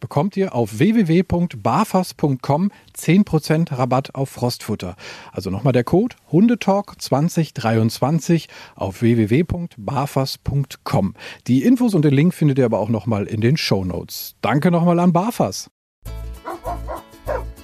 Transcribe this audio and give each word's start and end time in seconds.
bekommt 0.00 0.36
ihr 0.36 0.54
auf 0.54 0.78
www.barfas.com 0.78 2.70
10% 2.96 3.78
Rabatt 3.78 4.14
auf 4.14 4.30
Frostfutter. 4.30 4.96
Also 5.32 5.50
nochmal 5.50 5.72
der 5.72 5.84
Code 5.84 6.16
Hundetalk 6.32 7.00
2023 7.00 8.48
auf 8.74 9.02
www.barfas.com. 9.02 11.14
Die 11.46 11.62
Infos 11.62 11.94
und 11.94 12.04
den 12.04 12.14
Link 12.14 12.34
findet 12.34 12.58
ihr 12.58 12.64
aber 12.64 12.80
auch 12.80 12.88
nochmal 12.88 13.26
in 13.26 13.40
den 13.40 13.56
Show 13.56 13.84
Notes. 13.84 14.34
Danke 14.40 14.70
nochmal 14.70 14.98
an 14.98 15.12
Barfas. 15.12 15.70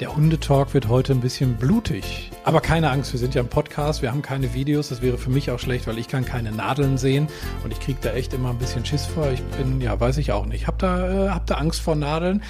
Der 0.00 0.14
Hundetalk 0.14 0.75
wird 0.75 0.89
heute 0.89 1.14
ein 1.14 1.22
bisschen 1.22 1.56
blutig. 1.56 2.30
Aber 2.44 2.61
keine 2.61 2.91
Angst, 2.91 3.14
wir 3.14 3.19
sind 3.19 3.34
ja 3.34 3.41
im 3.41 3.48
Podcast, 3.48 4.03
wir 4.03 4.12
haben 4.12 4.20
keine 4.20 4.53
Videos. 4.53 4.91
Das 4.91 5.00
wäre 5.00 5.16
für 5.16 5.30
mich 5.30 5.50
auch 5.50 5.58
schlecht, 5.58 5.86
weil 5.86 5.97
ich 5.97 6.06
kann 6.06 6.27
keine 6.27 6.53
Nadeln 6.53 6.98
sehen 6.98 7.28
und 7.64 7.72
ich 7.72 7.80
kriege 7.80 7.98
da 8.03 8.12
echt 8.12 8.34
immer 8.34 8.50
ein 8.50 8.58
bisschen 8.58 8.84
Schiss 8.84 9.06
vor. 9.06 9.30
Ich 9.30 9.42
bin, 9.56 9.80
ja, 9.80 9.98
weiß 9.98 10.19
ich 10.19 10.33
auch 10.33 10.44
nicht. 10.44 10.66
Hab 10.66 10.78
da, 10.78 11.28
äh, 11.28 11.28
hab 11.30 11.47
da 11.47 11.55
Angst 11.55 11.80
vor 11.80 11.97
Nadeln. 11.97 12.42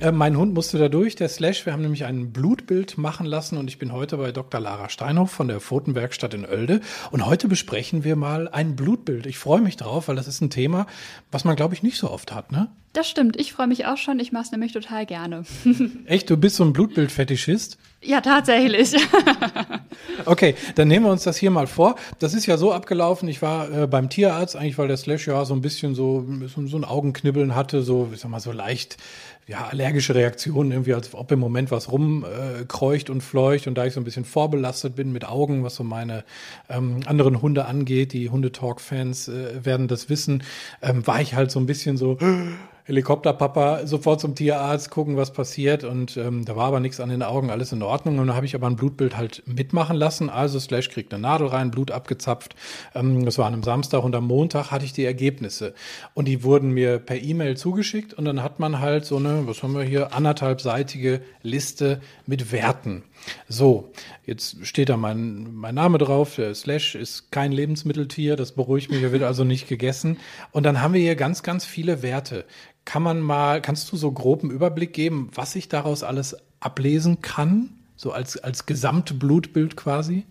Äh, 0.00 0.12
mein 0.12 0.36
Hund 0.36 0.54
musste 0.54 0.78
da 0.78 0.88
durch, 0.88 1.16
der 1.16 1.28
Slash. 1.28 1.66
Wir 1.66 1.72
haben 1.72 1.82
nämlich 1.82 2.04
ein 2.04 2.32
Blutbild 2.32 2.96
machen 2.98 3.26
lassen 3.26 3.58
und 3.58 3.66
ich 3.66 3.80
bin 3.80 3.92
heute 3.92 4.16
bei 4.16 4.30
Dr. 4.30 4.60
Lara 4.60 4.88
Steinhoff 4.88 5.32
von 5.32 5.48
der 5.48 5.58
Pfotenwerkstatt 5.58 6.34
in 6.34 6.46
Oelde. 6.46 6.82
Und 7.10 7.26
heute 7.26 7.48
besprechen 7.48 8.04
wir 8.04 8.14
mal 8.14 8.46
ein 8.46 8.76
Blutbild. 8.76 9.26
Ich 9.26 9.38
freue 9.38 9.60
mich 9.60 9.76
drauf, 9.76 10.06
weil 10.06 10.14
das 10.14 10.28
ist 10.28 10.40
ein 10.40 10.50
Thema, 10.50 10.86
was 11.32 11.44
man, 11.44 11.56
glaube 11.56 11.74
ich, 11.74 11.82
nicht 11.82 11.98
so 11.98 12.08
oft 12.08 12.32
hat, 12.32 12.52
ne? 12.52 12.70
Das 12.92 13.08
stimmt, 13.08 13.40
ich 13.40 13.54
freue 13.54 13.68
mich 13.68 13.86
auch 13.86 13.96
schon. 13.96 14.20
Ich 14.20 14.32
mache 14.32 14.44
es 14.44 14.52
nämlich 14.52 14.72
total 14.72 15.06
gerne. 15.06 15.44
Echt, 16.04 16.28
du 16.28 16.36
bist 16.36 16.56
so 16.56 16.64
ein 16.64 16.74
Blutbildfetischist? 16.74 17.78
Ja, 18.02 18.20
tatsächlich. 18.20 18.94
okay, 20.26 20.54
dann 20.74 20.88
nehmen 20.88 21.06
wir 21.06 21.12
uns 21.12 21.22
das 21.22 21.38
hier 21.38 21.50
mal 21.50 21.66
vor. 21.66 21.94
Das 22.18 22.34
ist 22.34 22.44
ja 22.44 22.58
so 22.58 22.70
abgelaufen. 22.70 23.28
Ich 23.28 23.40
war 23.40 23.70
äh, 23.70 23.86
beim 23.86 24.10
Tierarzt, 24.10 24.56
eigentlich, 24.56 24.76
weil 24.76 24.88
der 24.88 24.98
Slash 24.98 25.26
ja 25.26 25.42
so 25.46 25.54
ein 25.54 25.62
bisschen 25.62 25.94
so, 25.94 26.26
so, 26.48 26.76
ein 26.76 26.84
Augenknibbeln 26.84 27.54
hatte, 27.54 27.82
so, 27.82 28.10
ich 28.12 28.20
sag 28.20 28.30
mal, 28.30 28.40
so 28.40 28.52
leicht 28.52 28.98
ja, 29.46 29.68
allergische 29.68 30.14
Reaktionen, 30.14 30.70
irgendwie, 30.70 30.94
als 30.94 31.14
ob 31.14 31.32
im 31.32 31.38
Moment 31.38 31.70
was 31.70 31.90
rumkreucht 31.90 33.08
äh, 33.08 33.12
und 33.12 33.22
fleucht. 33.22 33.66
Und 33.68 33.76
da 33.76 33.86
ich 33.86 33.94
so 33.94 34.00
ein 34.00 34.04
bisschen 34.04 34.24
vorbelastet 34.24 34.96
bin 34.96 35.12
mit 35.12 35.24
Augen, 35.24 35.64
was 35.64 35.76
so 35.76 35.84
meine 35.84 36.24
ähm, 36.68 37.00
anderen 37.06 37.40
Hunde 37.40 37.64
angeht, 37.64 38.12
die 38.12 38.28
Hundetalk-Fans 38.28 39.28
äh, 39.28 39.64
werden 39.64 39.88
das 39.88 40.10
wissen, 40.10 40.42
ähm, 40.82 41.06
war 41.06 41.20
ich 41.20 41.34
halt 41.34 41.50
so 41.50 41.58
ein 41.58 41.66
bisschen 41.66 41.96
so, 41.96 42.18
Helikopterpapa 42.84 43.86
sofort 43.86 44.20
zum 44.20 44.34
Tierarzt, 44.34 44.90
gucken, 44.90 45.16
was 45.16 45.32
passiert. 45.32 45.84
Und 45.84 46.16
ähm, 46.16 46.44
da 46.44 46.56
war 46.56 46.66
aber 46.66 46.80
nichts 46.80 47.00
an 47.00 47.10
den 47.10 47.22
Augen, 47.22 47.50
alles 47.50 47.72
in 47.72 47.82
Ordnung. 47.82 48.18
Und 48.18 48.26
da 48.26 48.34
habe 48.34 48.46
ich 48.46 48.54
aber 48.54 48.66
ein 48.66 48.76
Blutbild 48.76 49.16
halt 49.16 49.42
mitmachen 49.46 49.96
lassen. 49.96 50.30
Also 50.30 50.58
Slash 50.58 50.90
kriegt 50.90 51.12
eine 51.14 51.22
Nadel 51.22 51.48
rein, 51.48 51.70
Blut 51.70 51.90
abgezapft. 51.90 52.56
Ähm, 52.94 53.24
das 53.24 53.38
war 53.38 53.46
an 53.46 53.52
einem 53.52 53.62
Samstag 53.62 54.02
und 54.02 54.14
am 54.16 54.26
Montag 54.26 54.70
hatte 54.70 54.84
ich 54.84 54.92
die 54.92 55.04
Ergebnisse. 55.04 55.74
Und 56.14 56.26
die 56.26 56.42
wurden 56.42 56.70
mir 56.70 56.98
per 56.98 57.20
E-Mail 57.20 57.56
zugeschickt. 57.56 58.14
Und 58.14 58.24
dann 58.24 58.42
hat 58.42 58.58
man 58.58 58.80
halt 58.80 59.04
so 59.04 59.16
eine, 59.16 59.46
was 59.46 59.62
haben 59.62 59.74
wir 59.74 59.84
hier, 59.84 60.14
anderthalbseitige 60.14 61.20
Liste 61.42 62.00
mit 62.26 62.52
Werten. 62.52 63.04
So, 63.48 63.92
jetzt 64.26 64.66
steht 64.66 64.88
da 64.88 64.96
mein, 64.96 65.54
mein 65.54 65.74
Name 65.74 65.98
drauf. 65.98 66.34
Der 66.36 66.54
Slash 66.54 66.94
ist 66.94 67.30
kein 67.30 67.52
Lebensmitteltier, 67.52 68.36
das 68.36 68.52
beruhigt 68.52 68.90
mich, 68.90 69.02
er 69.02 69.12
wird 69.12 69.22
also 69.22 69.44
nicht 69.44 69.68
gegessen. 69.68 70.18
Und 70.50 70.64
dann 70.64 70.80
haben 70.80 70.94
wir 70.94 71.00
hier 71.00 71.16
ganz, 71.16 71.42
ganz 71.42 71.64
viele 71.64 72.02
Werte. 72.02 72.44
Kann 72.84 73.02
man 73.02 73.20
mal, 73.20 73.62
kannst 73.62 73.90
du 73.92 73.96
so 73.96 74.10
groben 74.10 74.50
Überblick 74.50 74.92
geben, 74.92 75.30
was 75.34 75.54
ich 75.54 75.68
daraus 75.68 76.02
alles 76.02 76.36
ablesen 76.60 77.22
kann? 77.22 77.70
So 77.96 78.12
als, 78.12 78.36
als 78.36 78.66
Gesamtblutbild 78.66 79.76
quasi? 79.76 80.24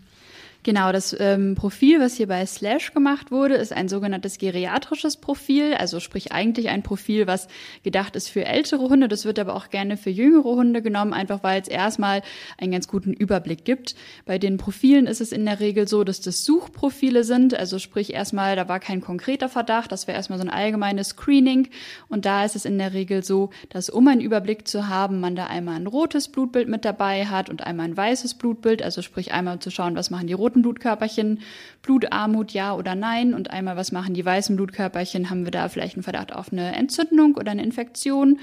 Genau, 0.64 0.92
das 0.92 1.16
ähm, 1.20 1.56
Profil, 1.56 2.00
was 2.00 2.18
hier 2.18 2.28
bei 2.28 2.46
Slash 2.46 2.94
gemacht 2.94 3.32
wurde, 3.32 3.56
ist 3.56 3.74
ein 3.74 3.90
sogenanntes 3.90 4.38
geriatrisches 4.38 5.18
Profil, 5.18 5.74
also 5.74 6.00
sprich 6.00 6.34
eigentlich 6.34 6.70
ein 6.70 6.84
Profil, 6.84 7.26
was 7.26 7.48
gedacht 7.84 8.16
ist 8.16 8.30
für 8.30 8.46
ältere 8.46 8.88
Hunde. 8.88 9.08
Das 9.08 9.26
wird 9.26 9.40
aber 9.40 9.56
auch 9.56 9.72
gerne 9.72 9.98
für 9.98 10.12
jüngere 10.12 10.44
Hunde 10.44 10.84
genommen, 10.84 11.14
einfach 11.14 11.42
weil 11.42 11.60
es 11.60 11.68
erstmal 11.68 12.22
einen 12.60 12.74
ganz 12.74 12.88
guten 12.88 13.12
Überblick 13.12 13.66
gibt. 13.66 13.96
Bei 14.26 14.38
den 14.38 14.58
Profilen 14.58 15.08
ist 15.08 15.20
es 15.20 15.32
in 15.32 15.46
der 15.46 15.60
Regel 15.60 15.88
so, 15.88 16.04
dass 16.04 16.22
das 16.22 16.46
Suchprofile 16.46 17.24
sind, 17.24 17.56
also 17.56 17.80
sprich 17.80 18.14
erstmal, 18.14 18.56
da 18.56 18.70
war 18.70 18.80
kein 18.80 19.02
konkreter 19.02 19.50
Verdacht, 19.50 19.92
das 19.92 20.06
wäre 20.06 20.16
erstmal 20.16 20.38
so 20.38 20.46
ein 20.46 20.52
allgemeines 20.52 21.10
Screening. 21.10 21.70
Und 22.08 22.26
da 22.26 22.46
ist 22.46 22.56
es 22.56 22.66
in 22.66 22.78
der 22.78 22.94
Regel 22.94 23.24
so, 23.24 23.50
dass 23.70 23.90
um 23.90 24.08
einen 24.08 24.22
Überblick 24.22 24.68
zu 24.68 24.88
haben, 24.88 25.22
man 25.22 25.36
da 25.36 25.48
einmal 25.48 25.78
ein 25.78 25.88
rotes 25.88 26.28
Blutbild 26.28 26.68
mit 26.68 26.86
dabei 26.86 27.26
hat 27.26 27.50
und 27.50 27.66
einmal 27.66 27.88
ein 27.88 27.98
weißes 27.98 28.36
Blutbild, 28.36 28.84
also 28.84 29.02
sprich 29.02 29.32
einmal 29.32 29.58
zu 29.58 29.72
schauen, 29.72 29.96
was 29.96 30.12
machen 30.12 30.28
die 30.28 30.34
roten 30.34 30.51
roten 30.52 30.62
Blutkörperchen, 30.62 31.40
Blutarmut 31.82 32.52
ja 32.52 32.74
oder 32.74 32.96
nein 32.96 33.34
und 33.34 33.50
einmal, 33.52 33.78
was 33.78 33.92
machen 33.92 34.14
die 34.14 34.26
weißen 34.26 34.56
Blutkörperchen, 34.56 35.30
haben 35.30 35.46
wir 35.46 35.52
da 35.52 35.70
vielleicht 35.70 35.96
einen 35.96 36.04
Verdacht 36.04 36.34
auf 36.34 36.52
eine 36.52 36.76
Entzündung 36.76 37.36
oder 37.36 37.52
eine 37.52 37.64
Infektion. 37.64 38.40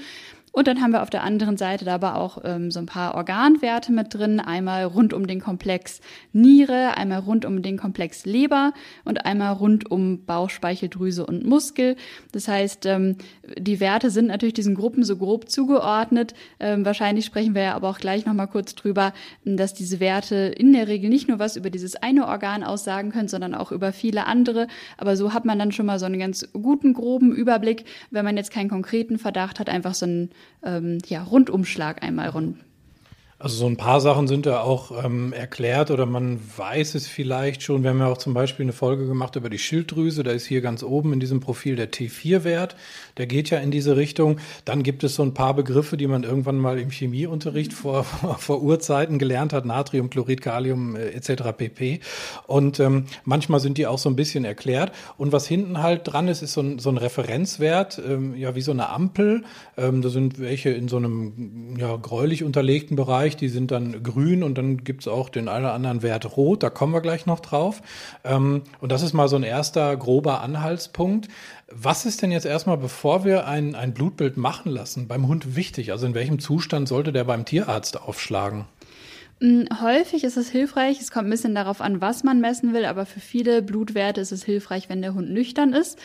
Und 0.59 0.67
dann 0.67 0.81
haben 0.81 0.91
wir 0.91 1.03
auf 1.03 1.09
der 1.09 1.23
anderen 1.23 1.55
Seite 1.55 1.85
da 1.85 1.95
aber 1.95 2.15
auch 2.15 2.39
ähm, 2.43 2.69
so 2.69 2.81
ein 2.81 2.85
paar 2.85 3.15
Organwerte 3.15 3.93
mit 3.93 4.13
drin. 4.13 4.41
Einmal 4.41 4.83
rund 4.83 5.13
um 5.13 5.25
den 5.25 5.39
Komplex 5.39 6.01
Niere, 6.33 6.97
einmal 6.97 7.19
rund 7.19 7.45
um 7.45 7.61
den 7.61 7.77
Komplex 7.77 8.25
Leber 8.25 8.73
und 9.05 9.25
einmal 9.25 9.53
rund 9.53 9.89
um 9.89 10.25
Bauchspeicheldrüse 10.25 11.25
und 11.25 11.45
Muskel. 11.45 11.95
Das 12.33 12.49
heißt, 12.49 12.87
ähm, 12.87 13.15
die 13.57 13.79
Werte 13.79 14.09
sind 14.09 14.27
natürlich 14.27 14.53
diesen 14.53 14.75
Gruppen 14.75 15.05
so 15.05 15.15
grob 15.15 15.49
zugeordnet. 15.49 16.33
Ähm, 16.59 16.83
wahrscheinlich 16.83 17.23
sprechen 17.23 17.55
wir 17.55 17.61
ja 17.61 17.75
aber 17.75 17.87
auch 17.87 17.99
gleich 17.99 18.25
nochmal 18.25 18.49
kurz 18.49 18.75
drüber, 18.75 19.13
dass 19.45 19.73
diese 19.73 20.01
Werte 20.01 20.35
in 20.35 20.73
der 20.73 20.89
Regel 20.89 21.09
nicht 21.09 21.29
nur 21.29 21.39
was 21.39 21.55
über 21.55 21.69
dieses 21.69 21.95
eine 21.95 22.27
Organ 22.27 22.65
aussagen 22.65 23.13
können, 23.13 23.29
sondern 23.29 23.55
auch 23.55 23.71
über 23.71 23.93
viele 23.93 24.25
andere. 24.25 24.67
Aber 24.97 25.15
so 25.15 25.33
hat 25.33 25.45
man 25.45 25.57
dann 25.57 25.71
schon 25.71 25.85
mal 25.85 25.99
so 25.99 26.05
einen 26.05 26.19
ganz 26.19 26.49
guten, 26.51 26.93
groben 26.93 27.31
Überblick, 27.31 27.85
wenn 28.11 28.25
man 28.25 28.35
jetzt 28.35 28.51
keinen 28.51 28.69
konkreten 28.69 29.17
Verdacht 29.17 29.61
hat, 29.61 29.69
einfach 29.69 29.93
so 29.93 30.05
einen 30.05 30.31
ähm, 30.63 30.99
ja, 31.07 31.23
Rundumschlag 31.23 32.03
einmal 32.03 32.29
rund. 32.29 32.57
Also 33.41 33.55
so 33.55 33.67
ein 33.67 33.77
paar 33.77 34.01
Sachen 34.01 34.27
sind 34.27 34.45
da 34.45 34.59
auch 34.59 35.01
ähm, 35.01 35.31
erklärt 35.31 35.91
oder 35.91 36.05
man 36.05 36.41
weiß 36.57 36.95
es 36.95 37.07
vielleicht 37.07 37.63
schon. 37.63 37.83
Wir 37.83 37.91
haben 37.91 37.99
ja 37.99 38.07
auch 38.07 38.17
zum 38.17 38.33
Beispiel 38.33 38.65
eine 38.65 38.73
Folge 38.73 39.07
gemacht 39.07 39.37
über 39.37 39.49
die 39.49 39.57
Schilddrüse. 39.57 40.23
Da 40.23 40.31
ist 40.31 40.45
hier 40.45 40.59
ganz 40.59 40.83
oben 40.83 41.13
in 41.13 41.21
diesem 41.21 41.39
Profil 41.39 41.77
der 41.77 41.89
T4-Wert. 41.89 42.75
Der 43.15 43.27
geht 43.27 43.49
ja 43.49 43.59
in 43.59 43.71
diese 43.71 43.95
Richtung. 43.95 44.41
Dann 44.65 44.83
gibt 44.83 45.05
es 45.05 45.15
so 45.15 45.23
ein 45.23 45.33
paar 45.33 45.53
Begriffe, 45.53 45.95
die 45.95 46.07
man 46.07 46.23
irgendwann 46.23 46.57
mal 46.57 46.79
im 46.79 46.89
Chemieunterricht 46.89 47.71
vor, 47.71 48.03
vor 48.39 48.61
Urzeiten 48.61 49.19
gelernt 49.19 49.53
hat. 49.53 49.63
Natrium, 49.63 50.09
Chlorid, 50.09 50.41
Kalium 50.41 50.97
äh, 50.97 51.11
etc. 51.11 51.43
pp. 51.55 52.01
Und 52.45 52.81
ähm, 52.81 53.05
manchmal 53.23 53.61
sind 53.61 53.77
die 53.77 53.87
auch 53.87 53.99
so 53.99 54.09
ein 54.09 54.17
bisschen 54.17 54.43
erklärt. 54.43 54.91
Und 55.15 55.31
was 55.31 55.47
hinten 55.47 55.81
halt 55.81 56.01
dran 56.03 56.27
ist, 56.27 56.41
ist 56.41 56.51
so 56.51 56.61
ein, 56.61 56.77
so 56.77 56.89
ein 56.89 56.97
Referenzwert, 56.97 58.01
ähm, 58.05 58.35
ja 58.35 58.53
wie 58.55 58.61
so 58.61 58.71
eine 58.71 58.89
Ampel. 58.89 59.45
Ähm, 59.77 60.01
da 60.01 60.09
sind 60.09 60.39
welche 60.39 60.71
in 60.71 60.89
so 60.89 60.97
einem 60.97 61.77
ja, 61.79 61.95
gräulich 61.95 62.43
unterlegten 62.43 62.97
Bereich 62.97 63.28
Bereich, 63.29 63.37
die 63.37 63.49
sind 63.49 63.71
dann 63.71 64.01
grün 64.01 64.43
und 64.43 64.57
dann 64.57 64.83
gibt 64.83 65.01
es 65.01 65.07
auch 65.07 65.29
den 65.29 65.47
einen 65.47 65.65
oder 65.65 65.73
anderen 65.73 66.01
Wert 66.01 66.35
rot, 66.37 66.63
da 66.63 66.69
kommen 66.69 66.93
wir 66.93 67.01
gleich 67.01 67.25
noch 67.25 67.39
drauf. 67.39 67.81
Ähm, 68.23 68.63
und 68.81 68.91
das 68.91 69.03
ist 69.03 69.13
mal 69.13 69.27
so 69.27 69.35
ein 69.35 69.43
erster 69.43 69.95
grober 69.97 70.41
Anhaltspunkt. 70.41 71.27
Was 71.71 72.05
ist 72.05 72.21
denn 72.21 72.31
jetzt 72.31 72.45
erstmal, 72.45 72.77
bevor 72.77 73.25
wir 73.25 73.45
ein, 73.47 73.75
ein 73.75 73.93
Blutbild 73.93 74.37
machen 74.37 74.71
lassen, 74.71 75.07
beim 75.07 75.27
Hund 75.27 75.55
wichtig? 75.55 75.91
Also 75.91 76.07
in 76.07 76.15
welchem 76.15 76.39
Zustand 76.39 76.87
sollte 76.87 77.11
der 77.11 77.23
beim 77.23 77.45
Tierarzt 77.45 78.01
aufschlagen? 78.01 78.65
Mm, 79.39 79.65
häufig 79.81 80.23
ist 80.23 80.37
es 80.37 80.49
hilfreich, 80.49 80.99
es 80.99 81.11
kommt 81.11 81.27
ein 81.27 81.31
bisschen 81.31 81.55
darauf 81.55 81.81
an, 81.81 82.01
was 82.01 82.23
man 82.23 82.41
messen 82.41 82.73
will, 82.73 82.85
aber 82.85 83.05
für 83.05 83.19
viele 83.19 83.61
Blutwerte 83.61 84.21
ist 84.21 84.31
es 84.31 84.43
hilfreich, 84.43 84.89
wenn 84.89 85.01
der 85.01 85.13
Hund 85.13 85.29
nüchtern 85.29 85.73
ist. 85.73 85.99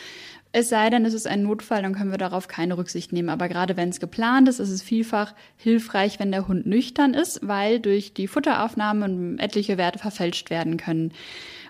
Es 0.57 0.69
sei 0.69 0.89
denn, 0.89 1.03
es 1.03 1.13
ist 1.13 1.27
ein 1.27 1.43
Notfall, 1.43 1.81
dann 1.81 1.93
können 1.93 2.11
wir 2.11 2.17
darauf 2.17 2.47
keine 2.47 2.77
Rücksicht 2.77 3.11
nehmen. 3.11 3.27
Aber 3.27 3.49
gerade 3.49 3.75
wenn 3.75 3.89
es 3.89 3.99
geplant 3.99 4.47
ist, 4.47 4.59
ist 4.59 4.69
es 4.69 4.81
vielfach 4.81 5.33
hilfreich, 5.57 6.17
wenn 6.17 6.31
der 6.31 6.47
Hund 6.47 6.65
nüchtern 6.65 7.13
ist, 7.13 7.45
weil 7.45 7.81
durch 7.81 8.13
die 8.13 8.29
Futteraufnahme 8.29 9.35
etliche 9.37 9.77
Werte 9.77 9.99
verfälscht 9.99 10.49
werden 10.49 10.77
können. 10.77 11.11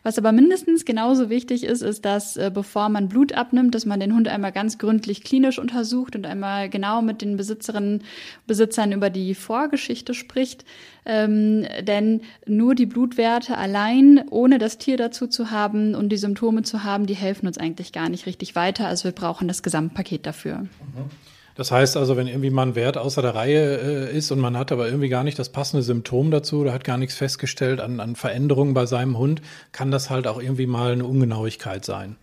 Was 0.06 0.19
aber 0.19 0.31
mindestens 0.31 0.86
genauso 0.86 1.31
wichtig 1.31 1.63
ist, 1.63 1.81
ist, 1.81 2.06
dass 2.06 2.38
äh, 2.38 2.52
bevor 2.54 2.90
man 2.90 3.10
Blut 3.10 3.34
abnimmt, 3.34 3.74
dass 3.74 3.88
man 3.88 4.00
den 4.00 4.13
Hund 4.13 4.28
einmal 4.28 4.52
ganz 4.52 4.78
gründlich 4.78 5.24
klinisch 5.24 5.57
untersucht 5.57 6.16
und 6.16 6.28
einmal 6.28 6.69
genau 6.69 7.02
mit 7.02 7.24
den 7.24 7.38
Besitzerinnen, 7.38 8.04
Besitzern 8.46 8.92
über 8.92 9.10
die 9.10 9.34
Vorgeschichte 9.34 10.13
spricht. 10.13 10.63
Ähm, 11.07 11.66
denn 11.81 12.22
nur 12.46 12.75
die 12.75 12.86
Blutwerte 12.86 13.57
allein, 13.57 14.24
ohne 14.30 14.60
das 14.60 14.78
Tier 14.78 14.98
dazu 14.98 15.25
zu 15.25 15.50
haben 15.50 15.96
und 15.96 16.10
die 16.10 16.18
Symptome 16.18 16.62
zu 16.62 16.84
haben, 16.84 17.08
die 17.08 17.16
helfen 17.16 17.48
uns 17.48 17.58
eigentlich 17.58 17.92
gar 17.92 18.08
nicht 18.08 18.28
richtig 18.28 18.56
weiter. 18.56 18.86
Also 18.86 19.06
wir 19.06 19.12
brauchen 19.12 19.48
das 19.48 19.63
Gesamtpaket 19.63 20.28
dafür. 20.28 20.60
Mhm. 20.60 21.10
Das 21.56 21.72
heißt 21.72 21.96
also, 21.96 22.18
wenn 22.18 22.28
irgendwie 22.28 22.50
mal 22.50 22.63
ein 22.63 22.75
Wert 22.75 22.98
außer 22.98 23.22
der 23.22 23.34
Reihe 23.34 24.10
äh, 24.10 24.18
ist 24.18 24.30
und 24.31 24.40
man 24.40 24.57
hat 24.57 24.74
aber 24.74 24.88
irgendwie 24.88 25.10
gar 25.10 25.24
nicht 25.24 25.40
das 25.40 25.50
passende 25.50 25.84
Symptom 25.84 26.30
dazu 26.30 26.60
oder 26.60 26.74
hat 26.74 26.84
gar 26.84 26.98
nichts 26.98 27.16
festgestellt 27.16 27.80
an, 27.80 28.02
an 28.02 28.18
Veränderungen 28.18 28.74
bei 28.74 28.86
seinem 28.86 29.18
Hund, 29.18 29.42
kann 29.72 29.90
das 29.90 30.10
halt 30.10 30.28
auch 30.28 30.42
irgendwie 30.42 30.68
mal 30.68 30.92
eine 30.92 31.06
Ungenauigkeit 31.06 31.86
sein. 31.86 32.18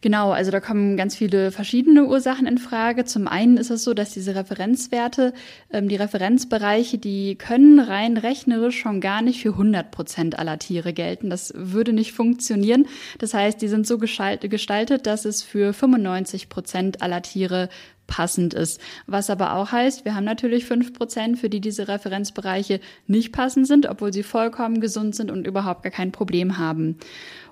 Genau, 0.00 0.30
also 0.30 0.50
da 0.50 0.60
kommen 0.60 0.96
ganz 0.96 1.16
viele 1.16 1.50
verschiedene 1.50 2.04
Ursachen 2.04 2.46
in 2.46 2.58
Frage. 2.58 3.04
Zum 3.04 3.26
einen 3.26 3.56
ist 3.56 3.70
es 3.70 3.82
so, 3.82 3.94
dass 3.94 4.12
diese 4.12 4.34
Referenzwerte, 4.34 5.32
ähm, 5.72 5.88
die 5.88 5.96
Referenzbereiche, 5.96 6.98
die 6.98 7.34
können 7.36 7.80
rein 7.80 8.16
rechnerisch 8.16 8.78
schon 8.78 9.00
gar 9.00 9.22
nicht 9.22 9.42
für 9.42 9.50
100 9.50 9.90
Prozent 9.90 10.38
aller 10.38 10.58
Tiere 10.58 10.92
gelten. 10.92 11.30
Das 11.30 11.52
würde 11.56 11.92
nicht 11.92 12.12
funktionieren. 12.12 12.86
Das 13.18 13.34
heißt, 13.34 13.60
die 13.60 13.68
sind 13.68 13.86
so 13.86 13.98
gestaltet, 13.98 15.06
dass 15.06 15.24
es 15.24 15.42
für 15.42 15.72
95 15.72 16.48
Prozent 16.48 17.02
aller 17.02 17.22
Tiere 17.22 17.68
passend 18.08 18.54
ist. 18.54 18.80
Was 19.06 19.30
aber 19.30 19.54
auch 19.54 19.70
heißt, 19.70 20.04
wir 20.04 20.16
haben 20.16 20.24
natürlich 20.24 20.64
fünf 20.64 20.92
Prozent, 20.92 21.38
für 21.38 21.48
die 21.48 21.60
diese 21.60 21.86
Referenzbereiche 21.86 22.80
nicht 23.06 23.32
passend 23.32 23.68
sind, 23.68 23.86
obwohl 23.86 24.12
sie 24.12 24.24
vollkommen 24.24 24.80
gesund 24.80 25.14
sind 25.14 25.30
und 25.30 25.46
überhaupt 25.46 25.84
gar 25.84 25.92
kein 25.92 26.10
Problem 26.10 26.58
haben. 26.58 26.98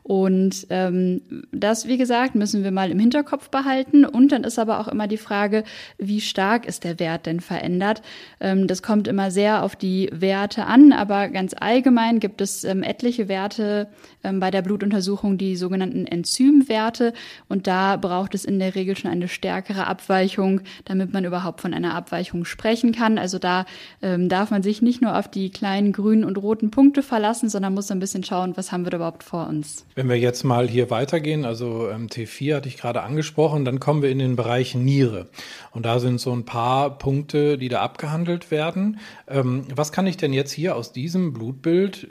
Und 0.07 0.69
ähm, 0.71 1.21
das, 1.51 1.89
wie 1.89 1.97
gesagt, 1.97 2.37
müssen 2.37 2.63
wir 2.63 2.71
mal 2.71 2.93
im 2.93 2.99
Hinterkopf 3.01 3.51
behalten. 3.51 4.05
Und 4.05 4.31
dann 4.31 4.45
ist 4.45 4.57
aber 4.57 4.79
auch 4.79 4.87
immer 4.87 5.09
die 5.09 5.17
Frage, 5.17 5.65
wie 5.99 6.21
stark 6.21 6.65
ist 6.65 6.85
der 6.85 7.01
Wert 7.01 7.27
denn 7.27 7.41
verändert? 7.41 8.03
Ähm, 8.39 8.69
das 8.69 8.85
kommt 8.85 9.09
immer 9.09 9.33
sehr 9.33 9.65
auf 9.65 9.75
die 9.75 10.09
Werte 10.13 10.67
an, 10.67 10.93
aber 10.93 11.29
ganz 11.29 11.57
allgemein 11.59 12.21
gibt 12.21 12.41
es 12.41 12.63
ähm, 12.63 12.85
etliche 12.85 13.27
Werte 13.27 13.89
ähm, 14.23 14.39
bei 14.39 14.53
der 14.53 14.63
Blutuntersuchung, 14.63 15.39
die 15.39 15.57
sogenannten 15.57 16.07
Enzymwerte. 16.07 17.13
Und 17.49 17.67
da 17.67 17.97
braucht 17.97 18.37
es 18.37 18.45
in 18.45 18.61
der 18.61 18.77
Regel 18.77 18.97
schon 18.97 19.11
eine 19.11 19.27
stärkere 19.27 19.89
Abweichung, 19.89 20.61
damit 20.85 21.13
man 21.13 21.25
überhaupt 21.25 21.61
von 21.61 21.75
einer 21.75 21.97
Abweichung 21.97 22.45
sprechen 22.45 22.93
kann. 22.93 23.19
Also 23.19 23.41
da 23.41 23.67
ähm, 24.03 24.29
darf 24.29 24.53
man 24.53 24.63
sich 24.63 24.83
nicht 24.83 25.03
nur 25.03 25.19
auf 25.19 25.27
die 25.27 25.51
kleinen 25.51 25.91
grünen 25.91 26.23
und 26.23 26.39
roten 26.39 26.71
Punkte 26.71 27.03
verlassen, 27.03 27.49
sondern 27.49 27.75
muss 27.75 27.91
ein 27.91 27.99
bisschen 27.99 28.23
schauen, 28.23 28.57
was 28.57 28.71
haben 28.71 28.87
wir 28.87 28.91
da 28.91 28.99
überhaupt 28.99 29.25
vor 29.25 29.49
uns. 29.49 29.85
Wenn 29.97 30.11
wir 30.11 30.19
jetzt 30.19 30.45
mal 30.45 30.69
hier 30.69 30.91
weitergehen, 30.91 31.47
also 31.47 31.89
ähm, 31.89 32.09
T4 32.09 32.57
hatte 32.57 32.69
ich 32.69 32.77
gerade 32.77 33.03
angesprochen, 33.03 33.65
dann 33.65 33.81
kommen 33.81 34.03
wir 34.03 34.11
in 34.11 34.19
den 34.19 34.37
Bereich 34.37 34.75
Niere. 34.75 35.31
Und 35.71 35.87
da 35.87 36.01
sind 36.01 36.21
so 36.21 36.33
ein 36.33 36.45
paar 36.45 36.99
Punkte, 36.99 37.57
die 37.57 37.71
da 37.71 37.81
abgehandelt 37.81 38.51
werden. 38.51 39.01
Ähm, 39.27 39.65
was 39.75 39.93
kann 39.93 40.07
ich 40.07 40.19
denn 40.19 40.35
jetzt 40.35 40.53
hier 40.53 40.77
aus 40.77 40.93
diesem 40.93 41.33
Blutbild 41.33 42.09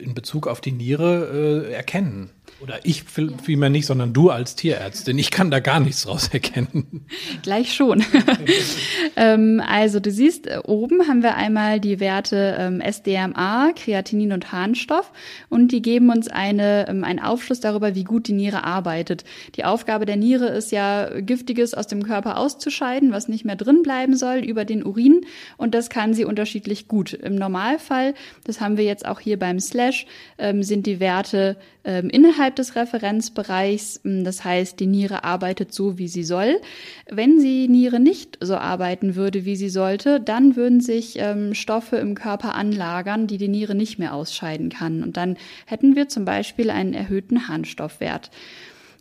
in 0.00 0.14
Bezug 0.14 0.46
auf 0.46 0.62
die 0.62 0.72
Niere 0.72 1.66
äh, 1.68 1.72
erkennen? 1.74 2.30
Oder 2.60 2.80
ich 2.82 3.04
vielmehr 3.04 3.70
nicht, 3.70 3.86
sondern 3.86 4.12
du 4.12 4.30
als 4.30 4.56
Tierärztin. 4.56 5.16
Ich 5.16 5.30
kann 5.30 5.50
da 5.50 5.60
gar 5.60 5.78
nichts 5.78 6.02
draus 6.02 6.28
erkennen. 6.28 7.06
Gleich 7.42 7.72
schon. 7.72 8.04
ähm, 9.16 9.62
also 9.64 10.00
du 10.00 10.10
siehst, 10.10 10.48
äh, 10.48 10.58
oben 10.64 11.06
haben 11.06 11.22
wir 11.22 11.36
einmal 11.36 11.78
die 11.78 12.00
Werte 12.00 12.56
ähm, 12.58 12.80
SDMA, 12.80 13.72
Kreatinin 13.76 14.32
und 14.32 14.50
Harnstoff 14.50 15.12
und 15.48 15.70
die 15.70 15.82
geben 15.82 16.10
uns 16.10 16.26
eine, 16.28 16.88
ähm, 16.88 17.04
einen 17.04 17.20
Aufschluss 17.20 17.60
darüber, 17.60 17.94
wie 17.94 18.04
gut 18.04 18.26
die 18.26 18.32
Niere 18.32 18.64
arbeitet. 18.64 19.24
Die 19.54 19.64
Aufgabe 19.64 20.04
der 20.04 20.16
Niere 20.16 20.48
ist 20.48 20.72
ja, 20.72 21.20
Giftiges 21.20 21.74
aus 21.74 21.86
dem 21.86 22.02
Körper 22.02 22.38
auszuscheiden, 22.38 23.12
was 23.12 23.28
nicht 23.28 23.44
mehr 23.44 23.56
drin 23.56 23.82
bleiben 23.82 24.16
soll, 24.16 24.38
über 24.38 24.64
den 24.64 24.84
Urin 24.84 25.20
und 25.58 25.74
das 25.74 25.90
kann 25.90 26.12
sie 26.12 26.24
unterschiedlich 26.24 26.88
gut. 26.88 27.12
Im 27.12 27.36
Normalfall, 27.36 28.14
das 28.44 28.60
haben 28.60 28.76
wir 28.76 28.84
jetzt 28.84 29.06
auch 29.06 29.20
hier 29.20 29.38
beim 29.38 29.60
Slash, 29.60 30.06
sind 30.60 30.86
die 30.86 31.00
Werte 31.00 31.56
ähm, 31.88 32.10
innerhalb 32.38 32.54
des 32.54 32.76
Referenzbereichs. 32.76 34.00
Ähm, 34.04 34.22
das 34.24 34.44
heißt, 34.44 34.78
die 34.78 34.86
Niere 34.86 35.24
arbeitet 35.24 35.74
so, 35.74 35.98
wie 35.98 36.06
sie 36.06 36.22
soll. 36.22 36.60
Wenn 37.10 37.40
die 37.40 37.66
Niere 37.66 37.98
nicht 37.98 38.38
so 38.40 38.56
arbeiten 38.56 39.16
würde, 39.16 39.44
wie 39.44 39.56
sie 39.56 39.68
sollte, 39.68 40.20
dann 40.20 40.54
würden 40.54 40.80
sich 40.80 41.16
ähm, 41.18 41.54
Stoffe 41.54 41.96
im 41.96 42.14
Körper 42.14 42.54
anlagern, 42.54 43.26
die 43.26 43.38
die 43.38 43.48
Niere 43.48 43.74
nicht 43.74 43.98
mehr 43.98 44.14
ausscheiden 44.14 44.68
kann. 44.68 45.02
Und 45.02 45.16
dann 45.16 45.36
hätten 45.66 45.96
wir 45.96 46.08
zum 46.08 46.24
Beispiel 46.24 46.70
einen 46.70 46.94
erhöhten 46.94 47.48
Harnstoffwert. 47.48 48.30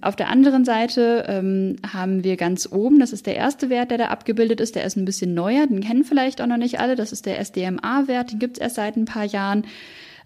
Auf 0.01 0.15
der 0.15 0.29
anderen 0.29 0.65
Seite 0.65 1.25
ähm, 1.27 1.75
haben 1.91 2.23
wir 2.23 2.37
ganz 2.37 2.67
oben, 2.71 2.99
das 2.99 3.13
ist 3.13 3.27
der 3.27 3.35
erste 3.35 3.69
Wert, 3.69 3.91
der 3.91 3.97
da 3.99 4.05
abgebildet 4.07 4.61
ist, 4.61 4.75
der 4.75 4.83
ist 4.83 4.95
ein 4.95 5.05
bisschen 5.05 5.33
neuer, 5.33 5.65
den 5.67 5.81
kennen 5.81 6.03
vielleicht 6.03 6.39
auch 6.41 6.47
noch 6.47 6.57
nicht 6.57 6.79
alle, 6.79 6.95
das 6.95 7.11
ist 7.11 7.25
der 7.25 7.39
SDMA-Wert, 7.39 8.31
den 8.31 8.39
gibt 8.39 8.57
es 8.57 8.61
erst 8.61 8.75
seit 8.75 8.95
ein 8.95 9.05
paar 9.05 9.25
Jahren 9.25 9.65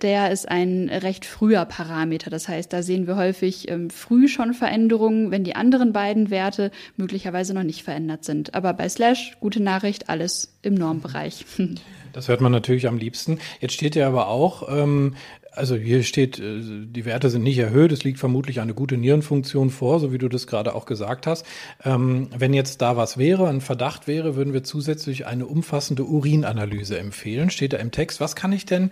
der 0.02 0.32
ist 0.32 0.50
ein 0.50 0.90
recht 0.90 1.26
früher 1.26 1.66
Parameter. 1.66 2.30
Das 2.30 2.48
heißt, 2.48 2.72
da 2.74 2.84
sehen 2.84 3.08
wir 3.08 3.16
häufig 3.16 3.70
ähm, 3.70 3.90
früh 3.90 4.28
schon 4.28 4.54
Veränderungen, 4.54 5.32
wenn 5.32 5.44
die 5.44 5.56
anderen 5.56 5.94
beiden 5.94 6.30
Werte 6.30 6.72
möglicherweise 6.98 7.54
noch 7.54 7.64
nicht 7.64 7.84
verändert 7.84 8.26
sind. 8.26 8.54
Aber 8.54 8.74
bei 8.74 8.90
Slash, 8.90 9.38
gute 9.40 9.62
Nachricht, 9.62 10.10
alles 10.10 10.58
im 10.62 10.76
Normbereich. 10.76 11.46
Das 12.14 12.28
hört 12.28 12.42
man 12.42 12.52
natürlich 12.52 12.88
am 12.88 12.98
liebsten. 12.98 13.40
Jetzt 13.62 13.74
steht 13.74 13.96
ja 13.96 14.06
aber 14.06 14.28
auch, 14.28 14.68
ähm, 14.70 15.16
also 15.54 15.76
hier 15.76 16.04
steht, 16.04 16.40
äh, 16.40 16.60
die 16.62 17.06
Werte 17.06 17.30
sind 17.30 17.44
nicht 17.44 17.58
erhöht, 17.58 17.92
es 17.92 18.04
liegt 18.04 18.20
vermutlich 18.20 18.60
eine 18.60 18.74
gute 18.74 18.98
Nierenfunktion 18.98 19.70
vor, 19.70 20.00
so 20.00 20.12
wie 20.12 20.18
du 20.18 20.28
das 20.28 20.48
gerade 20.48 20.76
auch 20.76 20.86
gesagt 20.86 21.28
hast. 21.28 21.46
Ähm, 21.84 22.30
wenn 22.38 22.54
jetzt 22.54 22.82
da 22.82 22.98
was 22.98 23.18
wäre, 23.18 23.48
ein 23.48 23.62
Verdacht 23.62 24.08
wäre, 24.08 24.36
würden 24.36 24.54
wir 24.54 24.64
zusätzlich 24.64 25.26
eine 25.26 25.46
umfassende 25.46 26.04
Urinanalyse 26.04 26.98
empfehlen. 26.98 27.50
Steht 27.50 27.74
da 27.74 27.78
im 27.78 27.92
Text, 27.92 28.20
was 28.20 28.36
kann 28.36 28.54
ich 28.54 28.66
denn 28.66 28.92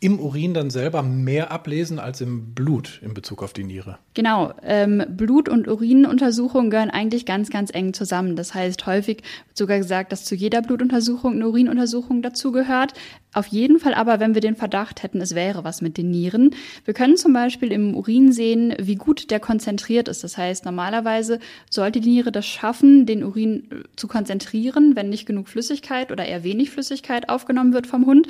im 0.00 0.18
Urin 0.18 0.54
dann 0.54 0.70
selber 0.70 1.02
mehr 1.02 1.52
ablesen 1.52 1.98
als 1.98 2.22
im 2.22 2.54
Blut 2.54 3.00
in 3.04 3.12
Bezug 3.12 3.42
auf 3.42 3.52
die 3.52 3.64
Niere. 3.64 3.98
Genau, 4.14 4.52
ähm, 4.62 5.04
Blut- 5.10 5.50
und 5.50 5.68
Urinuntersuchungen 5.68 6.70
gehören 6.70 6.90
eigentlich 6.90 7.26
ganz, 7.26 7.50
ganz 7.50 7.70
eng 7.72 7.92
zusammen. 7.92 8.34
Das 8.34 8.54
heißt, 8.54 8.86
häufig 8.86 9.18
wird 9.18 9.56
sogar 9.58 9.76
gesagt, 9.76 10.10
dass 10.10 10.24
zu 10.24 10.34
jeder 10.34 10.62
Blutuntersuchung 10.62 11.34
eine 11.34 11.46
Urinuntersuchung 11.46 12.22
dazugehört. 12.22 12.94
Auf 13.32 13.46
jeden 13.46 13.78
Fall 13.78 13.94
aber, 13.94 14.18
wenn 14.18 14.34
wir 14.34 14.40
den 14.40 14.56
Verdacht 14.56 15.04
hätten, 15.04 15.20
es 15.20 15.36
wäre 15.36 15.62
was 15.62 15.82
mit 15.82 15.98
den 15.98 16.10
Nieren. 16.10 16.54
Wir 16.84 16.94
können 16.94 17.16
zum 17.16 17.32
Beispiel 17.32 17.70
im 17.70 17.94
Urin 17.94 18.32
sehen, 18.32 18.74
wie 18.80 18.96
gut 18.96 19.30
der 19.30 19.38
konzentriert 19.38 20.08
ist. 20.08 20.24
Das 20.24 20.36
heißt, 20.36 20.64
normalerweise 20.64 21.38
sollte 21.70 22.00
die 22.00 22.10
Niere 22.10 22.32
das 22.32 22.46
schaffen, 22.46 23.06
den 23.06 23.22
Urin 23.22 23.68
äh, 23.70 23.74
zu 23.94 24.08
konzentrieren, 24.08 24.96
wenn 24.96 25.10
nicht 25.10 25.26
genug 25.26 25.48
Flüssigkeit 25.48 26.10
oder 26.10 26.24
eher 26.24 26.42
wenig 26.42 26.70
Flüssigkeit 26.70 27.28
aufgenommen 27.28 27.72
wird 27.72 27.86
vom 27.86 28.06
Hund. 28.06 28.26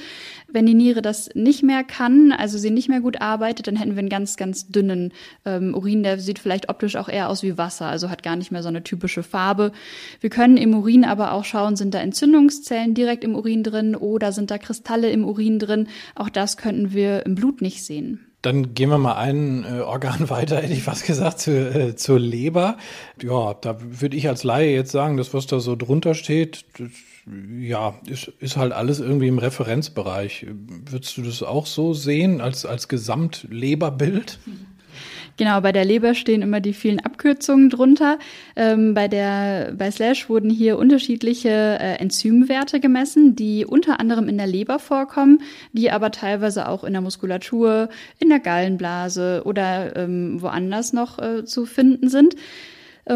Wenn 0.48 0.66
die 0.66 0.74
Niere 0.74 1.00
das 1.00 1.30
nicht 1.34 1.59
mehr 1.62 1.84
kann, 1.84 2.32
also 2.32 2.58
sie 2.58 2.70
nicht 2.70 2.88
mehr 2.88 3.00
gut 3.00 3.20
arbeitet, 3.20 3.66
dann 3.66 3.76
hätten 3.76 3.92
wir 3.92 4.00
einen 4.00 4.08
ganz, 4.08 4.36
ganz 4.36 4.68
dünnen 4.68 5.12
ähm, 5.44 5.74
Urin. 5.74 6.02
Der 6.02 6.18
sieht 6.18 6.38
vielleicht 6.38 6.68
optisch 6.68 6.96
auch 6.96 7.08
eher 7.08 7.28
aus 7.28 7.42
wie 7.42 7.58
Wasser, 7.58 7.86
also 7.86 8.10
hat 8.10 8.22
gar 8.22 8.36
nicht 8.36 8.50
mehr 8.50 8.62
so 8.62 8.68
eine 8.68 8.82
typische 8.82 9.22
Farbe. 9.22 9.72
Wir 10.20 10.30
können 10.30 10.56
im 10.56 10.74
Urin 10.74 11.04
aber 11.04 11.32
auch 11.32 11.44
schauen, 11.44 11.76
sind 11.76 11.94
da 11.94 12.00
Entzündungszellen 12.00 12.94
direkt 12.94 13.24
im 13.24 13.34
Urin 13.34 13.62
drin 13.62 13.94
oder 13.94 14.32
sind 14.32 14.50
da 14.50 14.58
Kristalle 14.58 15.10
im 15.10 15.24
Urin 15.24 15.58
drin. 15.58 15.88
Auch 16.14 16.28
das 16.28 16.56
könnten 16.56 16.92
wir 16.92 17.26
im 17.26 17.34
Blut 17.34 17.62
nicht 17.62 17.84
sehen. 17.84 18.26
Dann 18.42 18.72
gehen 18.72 18.88
wir 18.88 18.98
mal 18.98 19.16
ein 19.16 19.64
äh, 19.64 19.80
Organ 19.80 20.30
weiter, 20.30 20.56
hätte 20.56 20.72
ich 20.72 20.86
was 20.86 21.02
gesagt, 21.02 21.40
zu, 21.40 21.50
äh, 21.52 21.96
zur 21.96 22.18
Leber. 22.18 22.78
Ja, 23.22 23.54
da 23.54 23.76
würde 23.80 24.16
ich 24.16 24.28
als 24.28 24.44
Laie 24.44 24.72
jetzt 24.72 24.92
sagen, 24.92 25.16
das, 25.16 25.34
was 25.34 25.46
da 25.46 25.60
so 25.60 25.76
drunter 25.76 26.14
steht, 26.14 26.64
ja, 27.60 27.94
ist, 28.06 28.28
ist 28.40 28.56
halt 28.56 28.72
alles 28.72 29.00
irgendwie 29.00 29.28
im 29.28 29.38
Referenzbereich. 29.38 30.46
Würdest 30.90 31.16
du 31.16 31.22
das 31.22 31.42
auch 31.42 31.66
so 31.66 31.94
sehen 31.94 32.40
als, 32.40 32.66
als 32.66 32.88
Gesamtleberbild? 32.88 34.38
Genau, 35.36 35.60
bei 35.62 35.72
der 35.72 35.86
Leber 35.86 36.14
stehen 36.14 36.42
immer 36.42 36.60
die 36.60 36.74
vielen 36.74 37.00
Abkürzungen 37.00 37.70
drunter. 37.70 38.18
Ähm, 38.56 38.92
bei 38.92 39.08
der, 39.08 39.72
bei 39.74 39.90
Slash 39.90 40.28
wurden 40.28 40.50
hier 40.50 40.76
unterschiedliche 40.76 41.48
äh, 41.48 41.94
Enzymwerte 41.94 42.78
gemessen, 42.78 43.36
die 43.36 43.64
unter 43.64 44.00
anderem 44.00 44.28
in 44.28 44.36
der 44.36 44.46
Leber 44.46 44.78
vorkommen, 44.78 45.40
die 45.72 45.90
aber 45.90 46.10
teilweise 46.10 46.68
auch 46.68 46.84
in 46.84 46.92
der 46.92 47.00
Muskulatur, 47.00 47.88
in 48.18 48.28
der 48.28 48.40
Gallenblase 48.40 49.42
oder 49.46 49.96
ähm, 49.96 50.42
woanders 50.42 50.92
noch 50.92 51.18
äh, 51.18 51.44
zu 51.46 51.64
finden 51.64 52.10
sind. 52.10 52.34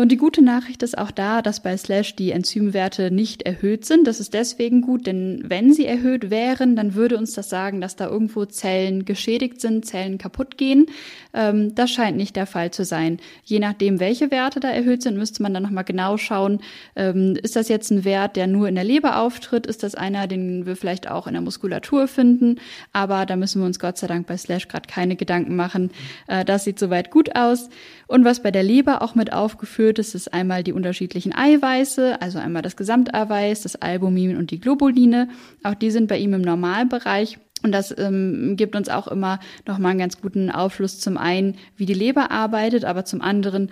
Und 0.00 0.10
die 0.10 0.16
gute 0.16 0.42
Nachricht 0.42 0.82
ist 0.82 0.98
auch 0.98 1.12
da, 1.12 1.40
dass 1.40 1.60
bei 1.60 1.76
Slash 1.76 2.16
die 2.16 2.32
Enzymwerte 2.32 3.12
nicht 3.12 3.42
erhöht 3.42 3.84
sind. 3.84 4.08
Das 4.08 4.18
ist 4.18 4.34
deswegen 4.34 4.80
gut, 4.80 5.06
denn 5.06 5.44
wenn 5.46 5.72
sie 5.72 5.86
erhöht 5.86 6.30
wären, 6.30 6.74
dann 6.74 6.94
würde 6.94 7.16
uns 7.16 7.34
das 7.34 7.48
sagen, 7.48 7.80
dass 7.80 7.94
da 7.94 8.08
irgendwo 8.08 8.44
Zellen 8.44 9.04
geschädigt 9.04 9.60
sind, 9.60 9.86
Zellen 9.86 10.18
kaputt 10.18 10.58
gehen. 10.58 10.86
Ähm, 11.32 11.76
das 11.76 11.92
scheint 11.92 12.16
nicht 12.16 12.34
der 12.34 12.46
Fall 12.46 12.72
zu 12.72 12.84
sein. 12.84 13.20
Je 13.44 13.60
nachdem, 13.60 14.00
welche 14.00 14.32
Werte 14.32 14.58
da 14.58 14.68
erhöht 14.68 15.02
sind, 15.02 15.16
müsste 15.16 15.44
man 15.44 15.54
dann 15.54 15.62
nochmal 15.62 15.84
genau 15.84 16.16
schauen, 16.16 16.58
ähm, 16.96 17.38
ist 17.40 17.54
das 17.54 17.68
jetzt 17.68 17.92
ein 17.92 18.04
Wert, 18.04 18.34
der 18.34 18.48
nur 18.48 18.66
in 18.66 18.74
der 18.74 18.84
Leber 18.84 19.20
auftritt? 19.20 19.64
Ist 19.64 19.84
das 19.84 19.94
einer, 19.94 20.26
den 20.26 20.66
wir 20.66 20.74
vielleicht 20.74 21.08
auch 21.08 21.28
in 21.28 21.34
der 21.34 21.42
Muskulatur 21.42 22.08
finden? 22.08 22.56
Aber 22.92 23.26
da 23.26 23.36
müssen 23.36 23.62
wir 23.62 23.66
uns 23.66 23.78
Gott 23.78 23.98
sei 23.98 24.08
Dank 24.08 24.26
bei 24.26 24.36
Slash 24.36 24.66
gerade 24.66 24.88
keine 24.88 25.14
Gedanken 25.14 25.54
machen. 25.54 25.92
Äh, 26.26 26.44
das 26.44 26.64
sieht 26.64 26.80
soweit 26.80 27.12
gut 27.12 27.36
aus. 27.36 27.68
Und 28.06 28.25
was 28.25 28.42
bei 28.42 28.50
der 28.50 28.62
Leber 28.62 29.02
auch 29.02 29.14
mit 29.14 29.32
aufgeführt 29.32 29.99
ist, 29.99 30.14
ist 30.14 30.32
einmal 30.32 30.62
die 30.62 30.73
unterschiedlichen 30.73 31.34
Eiweiße, 31.34 32.20
also 32.20 32.38
einmal 32.38 32.62
das 32.62 32.76
Gesamteiweiß, 32.76 33.62
das 33.62 33.76
Albumin 33.76 34.37
und 34.37 34.50
die 34.50 34.61
Globuline. 34.61 35.28
Auch 35.62 35.75
die 35.75 35.90
sind 35.90 36.08
bei 36.08 36.18
ihm 36.18 36.34
im 36.34 36.42
Normalbereich. 36.42 37.38
Und 37.62 37.73
das 37.73 37.96
ähm, 37.96 38.56
gibt 38.56 38.76
uns 38.76 38.90
auch 38.90 39.08
immer 39.08 39.40
nochmal 39.66 39.92
einen 39.92 40.00
ganz 40.00 40.20
guten 40.20 40.50
Aufschluss 40.50 41.00
zum 41.00 41.16
einen, 41.16 41.56
wie 41.76 41.87
die 41.87 41.94
Leber 41.94 42.30
arbeitet, 42.30 42.84
aber 42.84 43.06
zum 43.06 43.23
anderen 43.23 43.70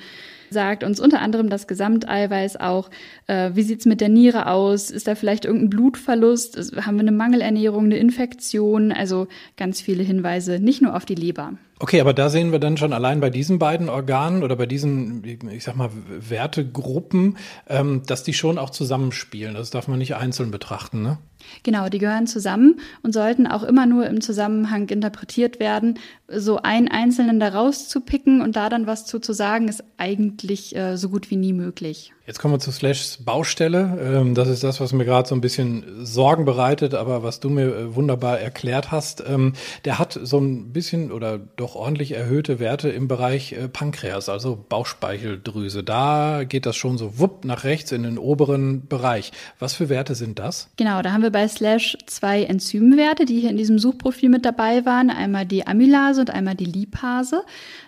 sagt 0.52 0.82
uns 0.82 0.98
unter 0.98 1.20
anderem 1.20 1.50
das 1.50 1.66
Gesamteiweiß 1.66 2.58
auch, 2.58 2.90
äh, 3.26 3.50
wie 3.54 3.62
sieht's 3.62 3.84
mit 3.84 4.00
der 4.00 4.08
Niere 4.08 4.46
aus? 4.46 4.90
Ist 4.90 5.08
da 5.08 5.14
vielleicht 5.14 5.44
irgendein 5.44 5.70
Blutverlust? 5.70 6.56
Haben 6.86 6.96
wir 6.96 7.00
eine 7.00 7.12
Mangelernährung, 7.12 7.84
eine 7.84 7.98
Infektion? 7.98 8.92
Also 8.92 9.28
ganz 9.58 9.82
viele 9.82 10.02
Hinweise, 10.02 10.58
nicht 10.58 10.80
nur 10.80 10.96
auf 10.96 11.04
die 11.04 11.14
Leber. 11.14 11.54
Okay, 11.82 12.00
aber 12.00 12.14
da 12.14 12.28
sehen 12.28 12.52
wir 12.52 12.60
dann 12.60 12.76
schon 12.76 12.92
allein 12.92 13.18
bei 13.18 13.28
diesen 13.28 13.58
beiden 13.58 13.88
Organen 13.88 14.44
oder 14.44 14.54
bei 14.54 14.66
diesen, 14.66 15.24
ich 15.24 15.64
sag 15.64 15.74
mal, 15.74 15.90
Wertegruppen, 16.08 17.36
ähm, 17.68 18.02
dass 18.06 18.22
die 18.22 18.34
schon 18.34 18.56
auch 18.56 18.70
zusammenspielen. 18.70 19.54
Das 19.54 19.70
darf 19.70 19.88
man 19.88 19.98
nicht 19.98 20.14
einzeln 20.14 20.52
betrachten, 20.52 21.02
ne? 21.02 21.18
Genau, 21.64 21.88
die 21.88 21.98
gehören 21.98 22.28
zusammen 22.28 22.78
und 23.02 23.12
sollten 23.12 23.48
auch 23.48 23.64
immer 23.64 23.86
nur 23.86 24.06
im 24.06 24.20
Zusammenhang 24.20 24.88
interpretiert 24.90 25.58
werden. 25.58 25.98
So 26.28 26.58
einen 26.58 26.86
einzelnen 26.86 27.40
da 27.40 27.48
rauszupicken 27.48 28.42
und 28.42 28.54
da 28.54 28.68
dann 28.68 28.86
was 28.86 29.04
zu, 29.04 29.18
zu 29.18 29.32
sagen, 29.32 29.66
ist 29.66 29.82
eigentlich 29.96 30.76
äh, 30.76 30.96
so 30.96 31.08
gut 31.08 31.32
wie 31.32 31.36
nie 31.36 31.52
möglich. 31.52 32.12
Jetzt 32.24 32.38
kommen 32.38 32.54
wir 32.54 32.60
zu 32.60 32.70
Slashs 32.70 33.16
Baustelle. 33.16 33.98
Ähm, 34.00 34.36
das 34.36 34.46
ist 34.46 34.62
das, 34.62 34.80
was 34.80 34.92
mir 34.92 35.04
gerade 35.04 35.28
so 35.28 35.34
ein 35.34 35.40
bisschen 35.40 36.06
Sorgen 36.06 36.44
bereitet, 36.44 36.94
aber 36.94 37.24
was 37.24 37.40
du 37.40 37.50
mir 37.50 37.74
äh, 37.74 37.94
wunderbar 37.96 38.38
erklärt 38.38 38.92
hast. 38.92 39.24
Ähm, 39.26 39.54
der 39.84 39.98
hat 39.98 40.20
so 40.22 40.38
ein 40.38 40.72
bisschen 40.72 41.10
oder 41.10 41.38
doch 41.38 41.74
ordentlich 41.74 42.12
erhöhte 42.12 42.60
Werte 42.60 42.90
im 42.90 43.08
Bereich 43.08 43.54
äh, 43.54 43.66
Pankreas, 43.66 44.28
also 44.28 44.56
Bauchspeicheldrüse. 44.68 45.82
Da 45.82 46.44
geht 46.44 46.64
das 46.64 46.76
schon 46.76 46.96
so 46.96 47.18
wupp 47.18 47.44
nach 47.44 47.64
rechts 47.64 47.90
in 47.90 48.04
den 48.04 48.18
oberen 48.18 48.86
Bereich. 48.86 49.32
Was 49.58 49.74
für 49.74 49.88
Werte 49.88 50.14
sind 50.14 50.38
das? 50.38 50.68
Genau, 50.76 51.02
da 51.02 51.10
haben 51.10 51.22
wir 51.22 51.32
bei 51.32 51.48
Slash 51.48 51.98
zwei 52.06 52.44
Enzymwerte, 52.44 53.24
die 53.24 53.40
hier 53.40 53.50
in 53.50 53.56
diesem 53.56 53.80
Suchprofil 53.80 54.28
mit 54.28 54.44
dabei 54.44 54.86
waren. 54.86 55.10
Einmal 55.10 55.44
die 55.44 55.66
Amylase 55.66 56.20
und 56.20 56.30
einmal 56.30 56.54
die 56.54 56.66
Lipase. 56.66 57.42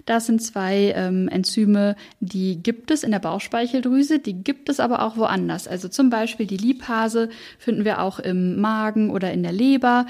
Das 0.05 0.27
sind 0.27 0.43
zwei 0.43 0.93
ähm, 0.97 1.29
Enzyme, 1.29 1.97
die 2.21 2.63
gibt 2.63 2.91
es 2.91 3.03
in 3.03 3.11
der 3.11 3.19
Bauchspeicheldrüse 3.21 4.19
die 4.19 4.35
gibt 4.35 4.69
es 4.69 4.81
aber 4.81 5.03
auch 5.03 5.17
woanders. 5.17 5.69
Also 5.69 5.89
zum 5.89 6.11
Beispiel 6.11 6.47
die 6.47 6.57
Lipase 6.57 7.29
finden 7.59 7.85
wir 7.85 8.01
auch 8.01 8.19
im 8.19 8.61
Magen 8.61 9.11
oder 9.11 9.33
in 9.33 9.43
der 9.43 9.53
Leber. 9.53 10.07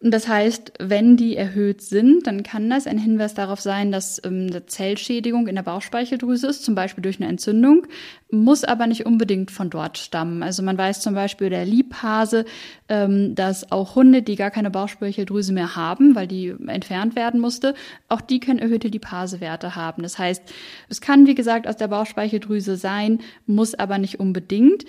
Und 0.00 0.10
das 0.12 0.28
heißt, 0.28 0.74
wenn 0.78 1.16
die 1.16 1.36
erhöht 1.36 1.80
sind, 1.80 2.26
dann 2.26 2.42
kann 2.42 2.68
das 2.68 2.86
ein 2.86 2.98
Hinweis 2.98 3.34
darauf 3.34 3.60
sein, 3.60 3.90
dass 3.90 4.20
ähm, 4.24 4.48
eine 4.50 4.66
Zellschädigung 4.66 5.48
in 5.48 5.54
der 5.54 5.62
Bauchspeicheldrüse 5.62 6.48
ist, 6.48 6.64
zum 6.64 6.74
Beispiel 6.74 7.02
durch 7.02 7.18
eine 7.18 7.28
Entzündung, 7.28 7.86
muss 8.30 8.64
aber 8.64 8.86
nicht 8.86 9.06
unbedingt 9.06 9.50
von 9.50 9.70
dort 9.70 9.98
stammen. 9.98 10.42
Also 10.42 10.62
man 10.62 10.76
weiß 10.76 11.00
zum 11.00 11.14
Beispiel 11.14 11.48
der 11.48 11.64
Liebhase, 11.64 12.44
ähm, 12.88 13.34
dass 13.34 13.72
auch 13.72 13.94
Hunde, 13.94 14.22
die 14.22 14.36
gar 14.36 14.50
keine 14.50 14.70
Bauchspeicheldrüse 14.70 15.52
mehr 15.52 15.76
haben, 15.76 16.14
weil 16.14 16.26
die 16.26 16.54
entfernt 16.66 17.16
werden 17.16 17.40
musste, 17.40 17.74
auch 18.08 18.20
die 18.20 18.40
können 18.40 18.58
erhöhte 18.58 18.88
Lipasewerte 18.88 19.76
haben. 19.76 20.02
Das 20.02 20.18
heißt, 20.18 20.42
es 20.88 21.00
kann, 21.00 21.26
wie 21.26 21.34
gesagt, 21.34 21.66
aus 21.66 21.76
der 21.76 21.88
Bauchspeicheldrüse 21.88 22.76
sein, 22.76 23.20
muss 23.46 23.74
aber 23.74 23.98
nicht 23.98 24.20
unbedingt. 24.20 24.84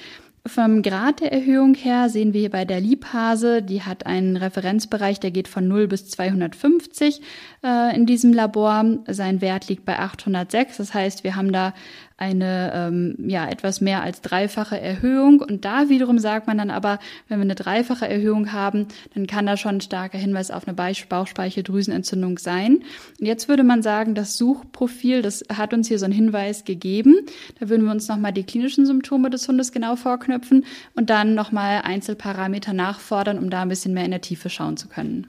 Vom 0.45 0.81
Grad 0.81 1.19
der 1.19 1.33
Erhöhung 1.33 1.73
her 1.73 2.09
sehen 2.09 2.33
wir 2.33 2.39
hier 2.39 2.49
bei 2.49 2.63
der 2.63 2.79
Lipase, 2.79 3.61
die 3.61 3.81
hat 3.81 4.05
einen 4.05 4.37
Referenzbereich, 4.37 5.19
der 5.19 5.31
geht 5.31 5.49
von 5.49 5.67
0 5.67 5.87
bis 5.87 6.07
250 6.09 7.21
äh, 7.65 7.95
in 7.95 8.05
diesem 8.05 8.31
Labor. 8.31 8.85
Sein 9.07 9.41
Wert 9.41 9.67
liegt 9.67 9.83
bei 9.83 9.99
806. 9.99 10.77
Das 10.77 10.93
heißt, 10.93 11.23
wir 11.25 11.35
haben 11.35 11.51
da 11.51 11.73
eine 12.17 12.71
ähm, 12.73 13.15
ja 13.29 13.47
etwas 13.47 13.79
mehr 13.79 14.01
als 14.01 14.21
dreifache 14.21 14.79
Erhöhung. 14.79 15.39
Und 15.39 15.65
da 15.65 15.87
wiederum 15.87 16.17
sagt 16.17 16.47
man 16.47 16.57
dann 16.57 16.71
aber, 16.71 16.97
wenn 17.27 17.37
wir 17.37 17.43
eine 17.43 17.55
dreifache 17.55 18.09
Erhöhung 18.09 18.51
haben, 18.51 18.87
dann 19.13 19.27
kann 19.27 19.45
das 19.45 19.59
schon 19.59 19.75
ein 19.75 19.81
starker 19.81 20.17
Hinweis 20.17 20.49
auf 20.49 20.67
eine 20.67 20.75
Bauchspeicheldrüsenentzündung 20.75 22.39
sein. 22.39 22.83
Und 23.19 23.25
jetzt 23.25 23.47
würde 23.47 23.63
man 23.63 23.83
sagen, 23.83 24.15
das 24.15 24.35
Suchprofil, 24.37 25.21
das 25.21 25.43
hat 25.53 25.73
uns 25.73 25.87
hier 25.87 25.99
so 25.99 26.05
einen 26.05 26.13
Hinweis 26.13 26.65
gegeben. 26.65 27.15
Da 27.59 27.69
würden 27.69 27.85
wir 27.85 27.91
uns 27.91 28.07
nochmal 28.07 28.33
die 28.33 28.43
klinischen 28.43 28.87
Symptome 28.87 29.29
des 29.29 29.47
Hundes 29.47 29.71
genau 29.71 29.95
vorknöpfen 29.95 30.65
und 30.95 31.11
dann 31.11 31.35
nochmal 31.35 31.81
Einzelparameter 31.83 32.73
nachfordern, 32.73 33.37
um 33.37 33.51
da 33.51 33.61
ein 33.61 33.69
bisschen 33.69 33.93
mehr 33.93 34.05
in 34.05 34.11
der 34.11 34.21
Tiefe 34.21 34.49
schauen 34.49 34.75
zu 34.75 34.87
können. 34.87 35.27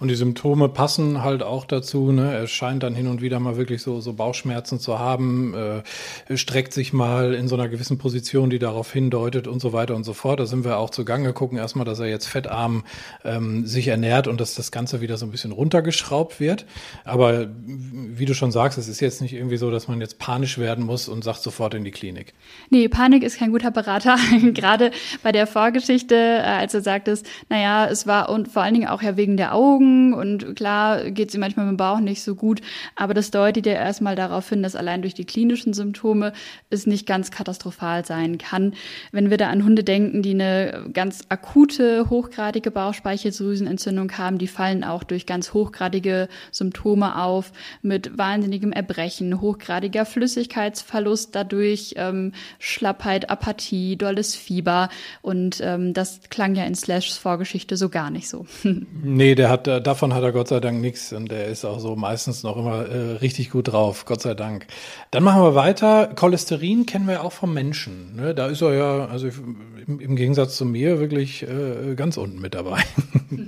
Und 0.00 0.08
die 0.08 0.14
Symptome 0.14 0.70
passen 0.70 1.22
halt 1.22 1.42
auch 1.42 1.66
dazu. 1.66 2.10
Ne? 2.10 2.32
Er 2.32 2.46
scheint 2.46 2.82
dann 2.82 2.94
hin 2.94 3.06
und 3.06 3.20
wieder 3.20 3.38
mal 3.38 3.58
wirklich 3.58 3.82
so, 3.82 4.00
so 4.00 4.14
Bauchschmerzen 4.14 4.80
zu 4.80 4.98
haben. 4.98 5.54
Äh, 5.54 5.82
streckt 6.34 6.72
sich 6.72 6.92
mal 6.92 7.34
in 7.34 7.48
so 7.48 7.56
einer 7.56 7.68
gewissen 7.68 7.98
Position, 7.98 8.50
die 8.50 8.58
darauf 8.58 8.92
hindeutet 8.92 9.46
und 9.46 9.60
so 9.60 9.72
weiter 9.72 9.94
und 9.94 10.04
so 10.04 10.12
fort. 10.12 10.40
Da 10.40 10.46
sind 10.46 10.64
wir 10.64 10.78
auch 10.78 10.90
zugange, 10.90 11.32
gucken 11.32 11.58
erstmal, 11.58 11.84
dass 11.84 11.98
er 11.98 12.06
jetzt 12.06 12.26
fettarm 12.26 12.84
ähm, 13.24 13.66
sich 13.66 13.88
ernährt 13.88 14.28
und 14.28 14.40
dass 14.40 14.54
das 14.54 14.70
Ganze 14.70 15.00
wieder 15.00 15.16
so 15.16 15.26
ein 15.26 15.30
bisschen 15.30 15.52
runtergeschraubt 15.52 16.40
wird. 16.40 16.66
Aber 17.04 17.48
wie 17.66 18.24
du 18.24 18.34
schon 18.34 18.52
sagst, 18.52 18.78
es 18.78 18.88
ist 18.88 19.00
jetzt 19.00 19.20
nicht 19.20 19.32
irgendwie 19.32 19.56
so, 19.56 19.70
dass 19.70 19.88
man 19.88 20.00
jetzt 20.00 20.18
panisch 20.18 20.58
werden 20.58 20.84
muss 20.84 21.08
und 21.08 21.24
sagt 21.24 21.42
sofort 21.42 21.74
in 21.74 21.84
die 21.84 21.90
Klinik. 21.90 22.34
Nee, 22.70 22.88
Panik 22.88 23.22
ist 23.22 23.38
kein 23.38 23.50
guter 23.50 23.70
Berater. 23.70 24.16
Gerade 24.54 24.90
bei 25.22 25.32
der 25.32 25.46
Vorgeschichte, 25.46 26.14
äh, 26.14 26.40
als 26.42 26.72
du 26.72 26.80
sagtest, 26.80 27.26
naja, 27.48 27.88
es 27.90 28.06
war 28.06 28.28
und 28.28 28.48
vor 28.48 28.62
allen 28.62 28.74
Dingen 28.74 28.88
auch 28.88 29.02
ja 29.02 29.16
wegen 29.16 29.36
der 29.36 29.54
Augen 29.54 30.14
und 30.14 30.56
klar 30.56 31.10
geht 31.10 31.28
es 31.28 31.34
ihm 31.34 31.40
manchmal 31.40 31.66
mit 31.66 31.74
dem 31.74 31.76
Bauch 31.76 32.00
nicht 32.00 32.22
so 32.22 32.34
gut, 32.34 32.60
aber 32.96 33.14
das 33.14 33.30
deutet 33.30 33.66
ja 33.66 33.72
erstmal 33.72 34.16
darauf 34.16 34.48
hin, 34.48 34.62
dass 34.62 34.76
allein 34.76 35.02
durch 35.02 35.14
die 35.14 35.24
klinischen 35.24 35.72
Symptome 35.72 36.11
Symptome 36.12 36.32
es 36.70 36.86
nicht 36.86 37.06
ganz 37.06 37.30
katastrophal 37.30 38.04
sein 38.04 38.38
kann. 38.38 38.74
Wenn 39.12 39.28
wir 39.28 39.36
da 39.36 39.50
an 39.50 39.64
Hunde 39.64 39.84
denken, 39.84 40.22
die 40.22 40.30
eine 40.30 40.86
ganz 40.92 41.24
akute, 41.28 42.08
hochgradige 42.08 42.70
Bauchspeicheldrüsenentzündung 42.70 44.10
haben, 44.16 44.38
die 44.38 44.46
fallen 44.46 44.84
auch 44.84 45.04
durch 45.04 45.26
ganz 45.26 45.52
hochgradige 45.52 46.28
Symptome 46.50 47.22
auf, 47.22 47.52
mit 47.82 48.16
wahnsinnigem 48.16 48.72
Erbrechen, 48.72 49.40
hochgradiger 49.40 50.06
Flüssigkeitsverlust 50.06 51.34
dadurch, 51.34 51.94
ähm, 51.96 52.32
Schlappheit, 52.58 53.28
Apathie, 53.28 53.96
dolles 53.96 54.34
Fieber. 54.34 54.88
Und 55.20 55.60
ähm, 55.62 55.92
das 55.92 56.20
klang 56.30 56.54
ja 56.54 56.64
in 56.64 56.74
Slashs 56.74 57.18
Vorgeschichte 57.18 57.76
so 57.76 57.90
gar 57.90 58.10
nicht 58.10 58.30
so. 58.30 58.46
nee, 59.02 59.34
der 59.34 59.50
hat, 59.50 59.66
davon 59.66 60.14
hat 60.14 60.22
er 60.22 60.32
Gott 60.32 60.48
sei 60.48 60.60
Dank 60.60 60.80
nichts 60.80 61.12
und 61.12 61.30
der 61.30 61.46
ist 61.46 61.66
auch 61.66 61.80
so 61.80 61.96
meistens 61.96 62.42
noch 62.42 62.56
immer 62.56 62.86
äh, 62.86 63.16
richtig 63.16 63.50
gut 63.50 63.72
drauf, 63.72 64.06
Gott 64.06 64.22
sei 64.22 64.32
Dank. 64.32 64.66
Dann 65.10 65.22
machen 65.22 65.42
wir 65.42 65.54
weiter. 65.54 66.01
Cholesterin 66.08 66.86
kennen 66.86 67.06
wir 67.06 67.24
auch 67.24 67.32
vom 67.32 67.54
Menschen. 67.54 68.16
Ne? 68.16 68.34
Da 68.34 68.46
ist 68.46 68.62
er 68.62 68.74
ja, 68.74 69.06
also 69.06 69.28
im, 69.86 70.00
im 70.00 70.16
Gegensatz 70.16 70.56
zu 70.56 70.64
mir, 70.64 71.00
wirklich 71.00 71.42
äh, 71.42 71.94
ganz 71.94 72.16
unten 72.16 72.40
mit 72.40 72.54
dabei. 72.54 72.82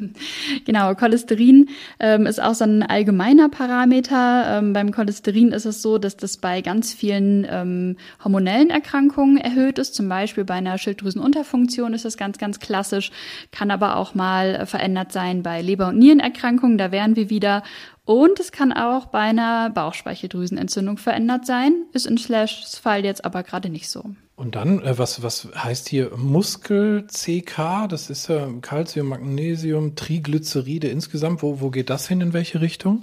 genau, 0.64 0.94
Cholesterin 0.94 1.68
ähm, 2.00 2.26
ist 2.26 2.42
auch 2.42 2.54
so 2.54 2.64
ein 2.64 2.82
allgemeiner 2.82 3.48
Parameter. 3.48 4.58
Ähm, 4.58 4.72
beim 4.72 4.90
Cholesterin 4.92 5.52
ist 5.52 5.64
es 5.64 5.82
so, 5.82 5.98
dass 5.98 6.16
das 6.16 6.36
bei 6.36 6.60
ganz 6.60 6.92
vielen 6.92 7.46
ähm, 7.48 7.96
hormonellen 8.22 8.70
Erkrankungen 8.70 9.36
erhöht 9.36 9.78
ist. 9.78 9.94
Zum 9.94 10.08
Beispiel 10.08 10.44
bei 10.44 10.54
einer 10.54 10.78
Schilddrüsenunterfunktion 10.78 11.94
ist 11.94 12.04
das 12.04 12.16
ganz, 12.16 12.38
ganz 12.38 12.60
klassisch, 12.60 13.10
kann 13.52 13.70
aber 13.70 13.96
auch 13.96 14.14
mal 14.14 14.66
verändert 14.66 15.12
sein 15.12 15.42
bei 15.42 15.62
Leber- 15.62 15.88
und 15.88 15.98
Nierenerkrankungen. 15.98 16.78
Da 16.78 16.92
wären 16.92 17.16
wir 17.16 17.30
wieder 17.30 17.62
und 18.04 18.38
es 18.38 18.52
kann 18.52 18.72
auch 18.72 19.06
bei 19.06 19.20
einer 19.20 19.70
Bauchspeicheldrüsenentzündung 19.70 20.98
verändert 20.98 21.46
sein, 21.46 21.86
ist 21.92 22.06
in 22.06 22.18
Slashs 22.18 22.76
Fall 22.76 23.04
jetzt 23.04 23.24
aber 23.24 23.42
gerade 23.42 23.70
nicht 23.70 23.88
so. 23.88 24.04
Und 24.36 24.56
dann, 24.56 24.82
äh, 24.82 24.98
was, 24.98 25.22
was 25.22 25.48
heißt 25.54 25.88
hier 25.88 26.10
Muskel-CK? 26.16 27.88
Das 27.88 28.10
ist 28.10 28.28
ja 28.28 28.48
Calcium, 28.60 29.08
Magnesium, 29.08 29.94
Triglyceride 29.94 30.88
insgesamt. 30.88 31.42
Wo, 31.42 31.60
wo 31.60 31.70
geht 31.70 31.88
das 31.88 32.08
hin? 32.08 32.20
In 32.20 32.32
welche 32.32 32.60
Richtung? 32.60 33.00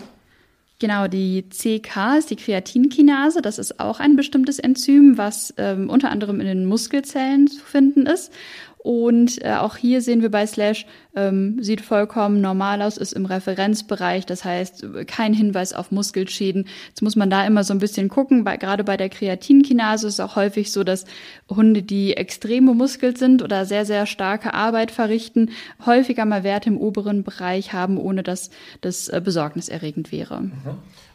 Genau, 0.79 1.07
die 1.07 1.45
CK 1.47 2.17
ist 2.17 2.31
die 2.31 2.35
Kreatinkinase. 2.35 3.41
Das 3.41 3.59
ist 3.59 3.79
auch 3.79 3.99
ein 3.99 4.15
bestimmtes 4.15 4.59
Enzym, 4.59 5.17
was 5.17 5.53
ähm, 5.57 5.89
unter 5.89 6.09
anderem 6.09 6.39
in 6.39 6.47
den 6.47 6.65
Muskelzellen 6.65 7.47
zu 7.47 7.63
finden 7.63 8.07
ist. 8.07 8.31
Und 8.79 9.43
äh, 9.45 9.53
auch 9.53 9.77
hier 9.77 10.01
sehen 10.01 10.23
wir 10.23 10.31
bei 10.31 10.47
Slash, 10.47 10.87
ähm, 11.15 11.61
sieht 11.61 11.81
vollkommen 11.81 12.41
normal 12.41 12.81
aus, 12.81 12.97
ist 12.97 13.13
im 13.13 13.25
Referenzbereich, 13.25 14.25
das 14.25 14.45
heißt 14.45 14.85
kein 15.07 15.33
Hinweis 15.33 15.73
auf 15.73 15.91
Muskelschäden. 15.91 16.67
Jetzt 16.87 17.01
muss 17.01 17.15
man 17.15 17.29
da 17.29 17.45
immer 17.45 17.63
so 17.63 17.73
ein 17.73 17.79
bisschen 17.79 18.09
gucken, 18.09 18.43
bei, 18.43 18.57
gerade 18.57 18.83
bei 18.83 18.97
der 18.97 19.09
Kreatinkinase 19.09 20.07
ist 20.07 20.15
es 20.15 20.19
auch 20.19 20.35
häufig 20.35 20.71
so, 20.71 20.83
dass 20.83 21.05
Hunde, 21.49 21.83
die 21.83 22.15
extreme 22.15 22.73
Muskel 22.73 23.17
sind 23.17 23.41
oder 23.41 23.65
sehr, 23.65 23.85
sehr 23.85 24.05
starke 24.05 24.53
Arbeit 24.53 24.91
verrichten, 24.91 25.51
häufiger 25.85 26.25
mal 26.25 26.43
Werte 26.43 26.69
im 26.69 26.77
oberen 26.77 27.23
Bereich 27.23 27.73
haben, 27.73 27.97
ohne 27.97 28.23
dass 28.23 28.49
das 28.81 29.09
äh, 29.09 29.21
besorgniserregend 29.23 30.11
wäre. 30.11 30.41
Mhm. 30.41 30.51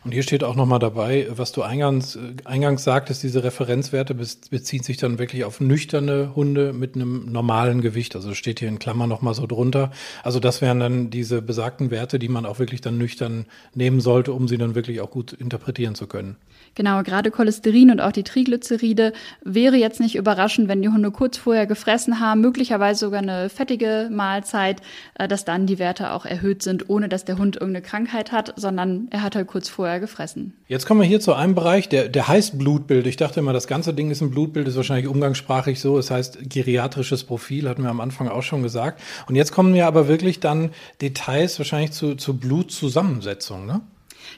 Und 0.07 0.13
hier 0.13 0.23
steht 0.23 0.45
auch 0.45 0.55
nochmal 0.55 0.79
dabei, 0.79 1.27
was 1.31 1.51
du 1.51 1.63
eingangs, 1.63 2.15
äh, 2.15 2.35
eingangs 2.45 2.85
sagtest, 2.85 3.25
diese 3.25 3.43
Referenzwerte 3.43 4.15
beziehen 4.15 4.85
sich 4.85 4.99
dann 4.99 5.19
wirklich 5.19 5.45
auf 5.45 5.59
nüchterne 5.59 6.37
Hunde 6.37 6.73
mit 6.73 6.95
einem 6.95 7.33
normalen 7.33 7.81
Gewicht. 7.81 8.15
Also 8.15 8.33
steht 8.33 8.61
hier 8.61 8.69
in 8.69 8.79
Klammern 8.79 9.09
nochmal 9.09 9.35
so 9.35 9.49
drunter. 9.49 9.86
Also 10.23 10.41
das 10.41 10.61
wären 10.63 10.81
dann 10.81 11.11
diese 11.11 11.43
besagten 11.43 11.91
Werte, 11.91 12.19
die 12.19 12.29
man 12.29 12.47
auch 12.47 12.59
wirklich 12.59 12.81
dann 12.81 12.99
nüchtern 12.99 13.47
nehmen 13.75 14.01
sollte, 14.01 14.33
um 14.33 14.49
sie 14.49 14.59
dann 14.59 14.75
wirklich 14.75 15.01
auch 15.01 15.11
gut 15.11 15.33
interpretieren 15.33 15.95
zu 15.95 16.07
können. 16.07 16.37
Genau, 16.75 17.03
gerade 17.03 17.31
Cholesterin 17.31 17.91
und 17.91 18.01
auch 18.01 18.13
die 18.13 18.23
Triglyceride 18.23 19.15
wäre 19.43 19.77
jetzt 19.77 19.99
nicht 19.99 20.15
überraschend, 20.15 20.69
wenn 20.69 20.83
die 20.83 20.91
Hunde 20.91 21.11
kurz 21.11 21.39
vorher 21.39 21.67
gefressen 21.67 22.21
haben, 22.21 22.43
möglicherweise 22.43 23.01
sogar 23.01 23.23
eine 23.23 23.49
fettige 23.49 24.11
Mahlzeit, 24.13 24.83
äh, 25.15 25.27
dass 25.27 25.47
dann 25.47 25.67
die 25.67 25.79
Werte 25.79 26.13
auch 26.13 26.27
erhöht 26.27 26.63
sind, 26.63 26.91
ohne 26.91 27.09
dass 27.09 27.25
der 27.25 27.39
Hund 27.39 27.57
irgendeine 27.57 27.83
Krankheit 27.83 28.31
hat, 28.31 28.53
sondern 28.57 29.09
er 29.11 29.23
hat 29.23 29.37
halt 29.37 29.47
kurz 29.47 29.71
vorher 29.71 30.01
gefressen. 30.01 30.53
Jetzt 30.69 30.85
kommen 30.85 31.01
wir 31.01 31.07
hier 31.07 31.21
zu 31.21 31.33
einem 31.33 31.55
Bereich, 31.55 31.89
der, 31.89 32.09
der 32.09 32.29
heißt 32.29 32.59
Blutbild. 32.59 33.07
Ich 33.07 33.17
dachte 33.17 33.41
immer, 33.41 33.55
das 33.55 33.67
ganze 33.67 33.95
Ding 33.95 34.11
ist 34.11 34.21
ein 34.21 34.31
Blutbild, 34.31 34.69
ist 34.69 34.77
wahrscheinlich 34.77 35.07
umgangssprachlich 35.09 35.81
so. 35.81 35.99
Es 35.99 36.11
heißt 36.11 36.51
geriatrisches 36.51 37.25
Profil, 37.25 37.69
hatten 37.69 37.85
wir 37.85 37.91
am 37.91 38.01
Anfang 38.01 38.29
auch 38.29 38.43
schon 38.43 38.63
gesagt. 38.63 39.01
Und 39.29 39.37
jetzt 39.37 39.53
kommen 39.53 39.75
ja 39.77 39.87
aber 39.87 40.09
wirklich 40.09 40.41
dann 40.41 40.71
Details 41.01 41.59
wahrscheinlich 41.59 41.93
zu, 41.93 42.17
zu 42.17 42.37
Blutzusammensetzung, 42.37 43.67
ne? 43.67 43.81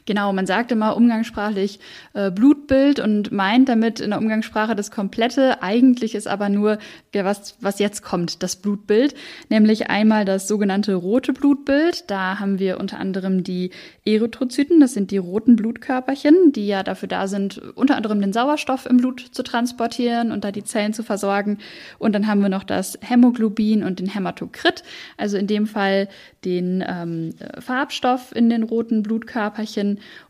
Genau, 0.07 0.33
man 0.33 0.47
sagt 0.47 0.73
immer 0.73 0.97
umgangssprachlich 0.97 1.80
äh, 2.14 2.30
Blutbild 2.30 3.00
und 3.00 3.33
meint 3.33 3.68
damit 3.68 4.00
in 4.00 4.11
der 4.11 4.18
Umgangssprache 4.18 4.75
das 4.75 4.90
komplette. 4.90 5.62
Eigentlich 5.62 6.14
ist 6.14 6.28
aber 6.28 6.49
nur, 6.49 6.78
was, 7.12 7.57
was 7.61 7.78
jetzt 7.78 8.02
kommt, 8.02 8.42
das 8.42 8.57
Blutbild, 8.57 9.14
nämlich 9.49 9.90
einmal 9.90 10.25
das 10.25 10.49
sogenannte 10.49 10.95
rote 10.95 11.33
Blutbild. 11.33 12.11
Da 12.11 12.38
haben 12.38 12.59
wir 12.59 12.80
unter 12.80 12.99
anderem 12.99 13.45
die 13.45 13.71
Erythrozyten, 14.04 14.80
das 14.80 14.95
sind 14.95 15.11
die 15.11 15.18
roten 15.18 15.57
Blutkörperchen, 15.57 16.52
die 16.52 16.66
ja 16.66 16.83
dafür 16.83 17.09
da 17.09 17.28
sind, 17.28 17.59
unter 17.75 17.97
anderem 17.97 18.21
den 18.21 18.33
Sauerstoff 18.33 18.87
im 18.87 18.99
Blut 18.99 19.21
zu 19.21 19.42
transportieren 19.42 20.33
und 20.33 20.45
da 20.45 20.52
die 20.52 20.64
Zellen 20.64 20.92
zu 20.92 21.02
versorgen. 21.02 21.59
Und 21.99 22.14
dann 22.14 22.26
haben 22.26 22.40
wir 22.40 22.49
noch 22.49 22.64
das 22.64 22.99
Hämoglobin 23.02 23.85
und 23.85 23.99
den 23.99 24.09
Hämatokrit, 24.09 24.83
also 25.16 25.37
in 25.37 25.47
dem 25.47 25.66
Fall 25.66 26.09
den 26.45 26.85
ähm, 26.87 27.35
Farbstoff 27.59 28.35
in 28.35 28.49
den 28.49 28.62
roten 28.62 29.02
Blutkörperchen. 29.02 29.77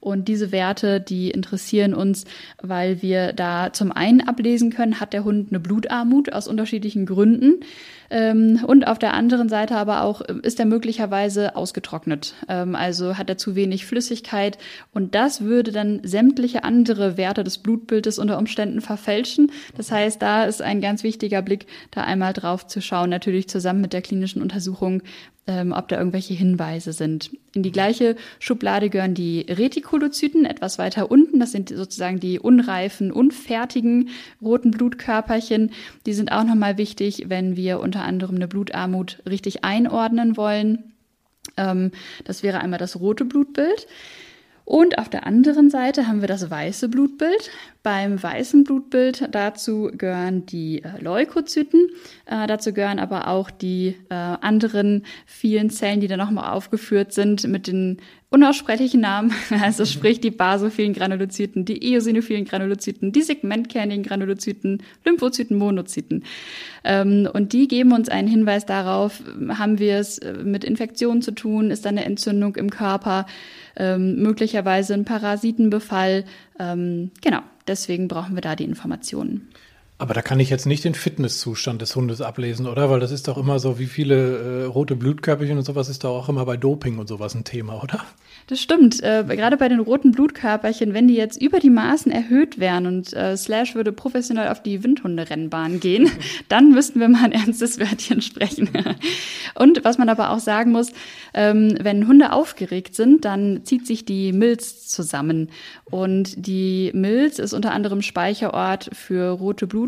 Und 0.00 0.28
diese 0.28 0.52
Werte, 0.52 1.00
die 1.00 1.30
interessieren 1.30 1.94
uns, 1.94 2.24
weil 2.60 3.02
wir 3.02 3.32
da 3.32 3.72
zum 3.72 3.92
einen 3.92 4.20
ablesen 4.20 4.70
können, 4.70 5.00
hat 5.00 5.12
der 5.12 5.24
Hund 5.24 5.48
eine 5.50 5.60
Blutarmut 5.60 6.32
aus 6.32 6.48
unterschiedlichen 6.48 7.06
Gründen. 7.06 7.60
Ähm, 8.10 8.64
und 8.66 8.86
auf 8.86 8.98
der 8.98 9.14
anderen 9.14 9.48
Seite 9.48 9.76
aber 9.76 10.02
auch 10.02 10.22
äh, 10.22 10.34
ist 10.42 10.58
er 10.58 10.66
möglicherweise 10.66 11.56
ausgetrocknet. 11.56 12.34
Ähm, 12.48 12.74
also 12.74 13.18
hat 13.18 13.28
er 13.28 13.38
zu 13.38 13.54
wenig 13.54 13.86
Flüssigkeit. 13.86 14.58
Und 14.92 15.14
das 15.14 15.42
würde 15.42 15.72
dann 15.72 16.00
sämtliche 16.04 16.64
andere 16.64 17.16
Werte 17.16 17.44
des 17.44 17.58
Blutbildes 17.58 18.18
unter 18.18 18.38
Umständen 18.38 18.80
verfälschen. 18.80 19.52
Das 19.76 19.92
heißt, 19.92 20.22
da 20.22 20.44
ist 20.44 20.62
ein 20.62 20.80
ganz 20.80 21.02
wichtiger 21.02 21.42
Blick, 21.42 21.66
da 21.90 22.02
einmal 22.02 22.32
drauf 22.32 22.66
zu 22.66 22.80
schauen, 22.80 23.10
natürlich 23.10 23.48
zusammen 23.48 23.80
mit 23.80 23.92
der 23.92 24.02
klinischen 24.02 24.42
Untersuchung, 24.42 25.02
ähm, 25.48 25.72
ob 25.72 25.88
da 25.88 25.98
irgendwelche 25.98 26.34
Hinweise 26.34 26.92
sind. 26.92 27.30
In 27.54 27.62
die 27.62 27.72
gleiche 27.72 28.16
Schublade 28.38 28.90
gehören 28.90 29.14
die 29.14 29.46
Retikulozyten 29.48 30.44
etwas 30.44 30.78
weiter 30.78 31.10
unten. 31.10 31.40
Das 31.40 31.52
sind 31.52 31.70
sozusagen 31.70 32.20
die 32.20 32.38
unreifen, 32.38 33.10
unfertigen 33.10 34.10
roten 34.42 34.70
Blutkörperchen. 34.70 35.72
Die 36.04 36.12
sind 36.12 36.30
auch 36.30 36.44
nochmal 36.44 36.76
wichtig, 36.76 37.24
wenn 37.28 37.56
wir 37.56 37.80
unter 37.80 37.97
anderem 38.02 38.36
eine 38.36 38.48
Blutarmut 38.48 39.22
richtig 39.28 39.64
einordnen 39.64 40.36
wollen. 40.36 40.92
Ähm, 41.56 41.92
das 42.24 42.42
wäre 42.42 42.60
einmal 42.60 42.78
das 42.78 43.00
rote 43.00 43.24
Blutbild. 43.24 43.86
Und 44.68 44.98
auf 44.98 45.08
der 45.08 45.26
anderen 45.26 45.70
Seite 45.70 46.06
haben 46.08 46.20
wir 46.20 46.28
das 46.28 46.50
weiße 46.50 46.90
Blutbild. 46.90 47.50
Beim 47.82 48.22
weißen 48.22 48.64
Blutbild 48.64 49.26
dazu 49.32 49.90
gehören 49.96 50.44
die 50.44 50.84
äh, 50.84 51.00
Leukozyten, 51.00 51.88
äh, 52.26 52.46
dazu 52.46 52.74
gehören 52.74 52.98
aber 52.98 53.28
auch 53.28 53.50
die 53.50 53.96
äh, 54.10 54.14
anderen 54.14 55.06
vielen 55.24 55.70
Zellen, 55.70 56.00
die 56.00 56.06
da 56.06 56.18
nochmal 56.18 56.52
aufgeführt 56.52 57.14
sind 57.14 57.48
mit 57.48 57.66
den 57.66 58.02
unaussprechlichen 58.30 59.00
Namen, 59.00 59.32
also 59.62 59.84
sprich 59.84 60.20
die 60.20 60.30
basophilen 60.30 60.92
Granulozyten, 60.92 61.64
die 61.64 61.92
eosinophilen 61.92 62.44
Granulozyten, 62.44 63.12
die 63.12 63.22
segmentkernigen 63.22 64.04
Granulozyten, 64.04 64.82
Lymphozyten, 65.04 65.56
Monozyten. 65.56 66.24
Ähm, 66.84 67.28
und 67.32 67.52
die 67.52 67.68
geben 67.68 67.92
uns 67.92 68.08
einen 68.08 68.28
Hinweis 68.28 68.66
darauf, 68.66 69.22
haben 69.48 69.78
wir 69.78 69.96
es 69.96 70.18
äh, 70.18 70.34
mit 70.34 70.64
Infektionen 70.64 71.22
zu 71.22 71.32
tun, 71.32 71.70
ist 71.70 71.84
da 71.84 71.88
eine 71.88 72.04
Entzündung 72.04 72.56
im 72.56 72.70
Körper, 72.70 73.26
ähm, 73.76 74.16
möglicherweise 74.22 74.94
ein 74.94 75.04
Parasitenbefall. 75.04 76.24
Ähm, 76.58 77.10
genau, 77.22 77.40
deswegen 77.66 78.08
brauchen 78.08 78.34
wir 78.34 78.42
da 78.42 78.56
die 78.56 78.64
Informationen. 78.64 79.48
Aber 80.00 80.14
da 80.14 80.22
kann 80.22 80.38
ich 80.38 80.48
jetzt 80.48 80.64
nicht 80.64 80.84
den 80.84 80.94
Fitnesszustand 80.94 81.82
des 81.82 81.96
Hundes 81.96 82.20
ablesen, 82.20 82.68
oder? 82.68 82.88
Weil 82.88 83.00
das 83.00 83.10
ist 83.10 83.26
doch 83.26 83.36
immer 83.36 83.58
so, 83.58 83.80
wie 83.80 83.86
viele 83.86 84.62
äh, 84.62 84.64
rote 84.64 84.94
Blutkörperchen 84.94 85.58
und 85.58 85.64
sowas 85.64 85.88
ist 85.88 86.04
doch 86.04 86.10
auch 86.10 86.28
immer 86.28 86.46
bei 86.46 86.56
Doping 86.56 86.98
und 86.98 87.08
sowas 87.08 87.34
ein 87.34 87.42
Thema, 87.42 87.82
oder? 87.82 88.04
Das 88.46 88.60
stimmt. 88.60 89.02
Äh, 89.02 89.24
gerade 89.26 89.56
bei 89.56 89.68
den 89.68 89.80
roten 89.80 90.12
Blutkörperchen, 90.12 90.94
wenn 90.94 91.08
die 91.08 91.16
jetzt 91.16 91.42
über 91.42 91.58
die 91.58 91.68
Maßen 91.68 92.12
erhöht 92.12 92.60
wären 92.60 92.86
und 92.86 93.12
äh, 93.12 93.36
Slash 93.36 93.74
würde 93.74 93.90
professionell 93.90 94.48
auf 94.48 94.62
die 94.62 94.84
Windhunderennbahn 94.84 95.80
gehen, 95.80 96.08
dann 96.48 96.70
müssten 96.70 97.00
wir 97.00 97.08
mal 97.08 97.24
ein 97.24 97.32
ernstes 97.32 97.80
Wörtchen 97.80 98.22
sprechen. 98.22 98.70
und 99.56 99.84
was 99.84 99.98
man 99.98 100.08
aber 100.08 100.30
auch 100.30 100.38
sagen 100.38 100.70
muss, 100.70 100.92
ähm, 101.34 101.76
wenn 101.80 102.06
Hunde 102.06 102.32
aufgeregt 102.32 102.94
sind, 102.94 103.24
dann 103.24 103.64
zieht 103.64 103.84
sich 103.84 104.04
die 104.04 104.32
Milz 104.32 104.86
zusammen. 104.86 105.50
Und 105.84 106.46
die 106.46 106.92
Milz 106.94 107.40
ist 107.40 107.52
unter 107.52 107.72
anderem 107.72 108.00
Speicherort 108.00 108.90
für 108.92 109.30
rote 109.30 109.66
Blutkörperchen 109.66 109.87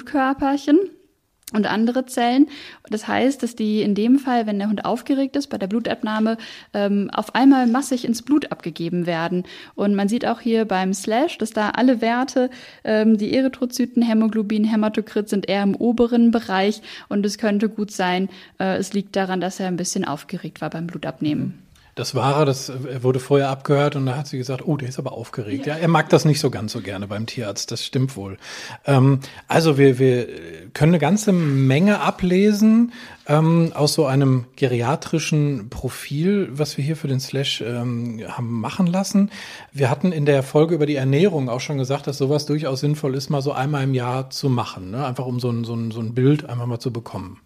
und 1.52 1.66
andere 1.66 2.06
Zellen. 2.06 2.48
Das 2.88 3.08
heißt, 3.08 3.42
dass 3.42 3.56
die 3.56 3.82
in 3.82 3.94
dem 3.94 4.18
Fall, 4.18 4.46
wenn 4.46 4.58
der 4.58 4.68
Hund 4.68 4.84
aufgeregt 4.84 5.36
ist, 5.36 5.48
bei 5.48 5.58
der 5.58 5.66
Blutabnahme 5.66 6.36
ähm, 6.74 7.10
auf 7.12 7.34
einmal 7.34 7.66
massig 7.66 8.04
ins 8.04 8.22
Blut 8.22 8.52
abgegeben 8.52 9.06
werden. 9.06 9.44
Und 9.74 9.94
man 9.94 10.08
sieht 10.08 10.26
auch 10.26 10.40
hier 10.40 10.64
beim 10.64 10.94
Slash, 10.94 11.38
dass 11.38 11.50
da 11.50 11.70
alle 11.70 12.00
Werte, 12.00 12.50
ähm, 12.84 13.18
die 13.18 13.34
Erythrozyten, 13.34 14.02
Hämoglobin, 14.02 14.64
Hämatokrit 14.64 15.28
sind 15.28 15.48
eher 15.48 15.62
im 15.62 15.74
oberen 15.74 16.30
Bereich. 16.30 16.82
Und 17.08 17.26
es 17.26 17.38
könnte 17.38 17.68
gut 17.68 17.90
sein, 17.90 18.28
äh, 18.58 18.76
es 18.76 18.92
liegt 18.92 19.16
daran, 19.16 19.40
dass 19.40 19.60
er 19.60 19.68
ein 19.68 19.76
bisschen 19.76 20.04
aufgeregt 20.04 20.60
war 20.60 20.70
beim 20.70 20.86
Blutabnehmen. 20.86 21.69
Das 22.00 22.14
war 22.14 22.46
das 22.46 22.72
wurde 23.02 23.20
vorher 23.20 23.50
abgehört 23.50 23.94
und 23.94 24.06
da 24.06 24.16
hat 24.16 24.26
sie 24.26 24.38
gesagt, 24.38 24.66
oh, 24.66 24.78
der 24.78 24.88
ist 24.88 24.98
aber 24.98 25.12
aufgeregt. 25.12 25.66
Ja, 25.66 25.76
er 25.76 25.86
mag 25.86 26.08
das 26.08 26.24
nicht 26.24 26.40
so 26.40 26.48
ganz 26.48 26.72
so 26.72 26.80
gerne 26.80 27.06
beim 27.06 27.26
Tierarzt, 27.26 27.70
das 27.70 27.84
stimmt 27.84 28.16
wohl. 28.16 28.38
Ähm, 28.86 29.20
also 29.48 29.76
wir, 29.76 29.98
wir 29.98 30.26
können 30.72 30.92
eine 30.92 30.98
ganze 30.98 31.32
Menge 31.32 32.00
ablesen 32.00 32.94
ähm, 33.26 33.72
aus 33.74 33.92
so 33.92 34.06
einem 34.06 34.46
geriatrischen 34.56 35.68
Profil, 35.68 36.48
was 36.52 36.78
wir 36.78 36.84
hier 36.84 36.96
für 36.96 37.08
den 37.08 37.20
Slash 37.20 37.60
ähm, 37.60 38.22
haben 38.26 38.62
machen 38.62 38.86
lassen. 38.86 39.30
Wir 39.70 39.90
hatten 39.90 40.10
in 40.10 40.24
der 40.24 40.42
Folge 40.42 40.76
über 40.76 40.86
die 40.86 40.96
Ernährung 40.96 41.50
auch 41.50 41.60
schon 41.60 41.76
gesagt, 41.76 42.06
dass 42.06 42.16
sowas 42.16 42.46
durchaus 42.46 42.80
sinnvoll 42.80 43.14
ist, 43.14 43.28
mal 43.28 43.42
so 43.42 43.52
einmal 43.52 43.84
im 43.84 43.92
Jahr 43.92 44.30
zu 44.30 44.48
machen. 44.48 44.90
Ne? 44.90 45.04
Einfach 45.04 45.26
um 45.26 45.38
so 45.38 45.50
ein, 45.50 45.64
so, 45.64 45.74
ein, 45.74 45.90
so 45.90 46.00
ein 46.00 46.14
Bild 46.14 46.48
einfach 46.48 46.64
mal 46.64 46.78
zu 46.78 46.94
bekommen. 46.94 47.42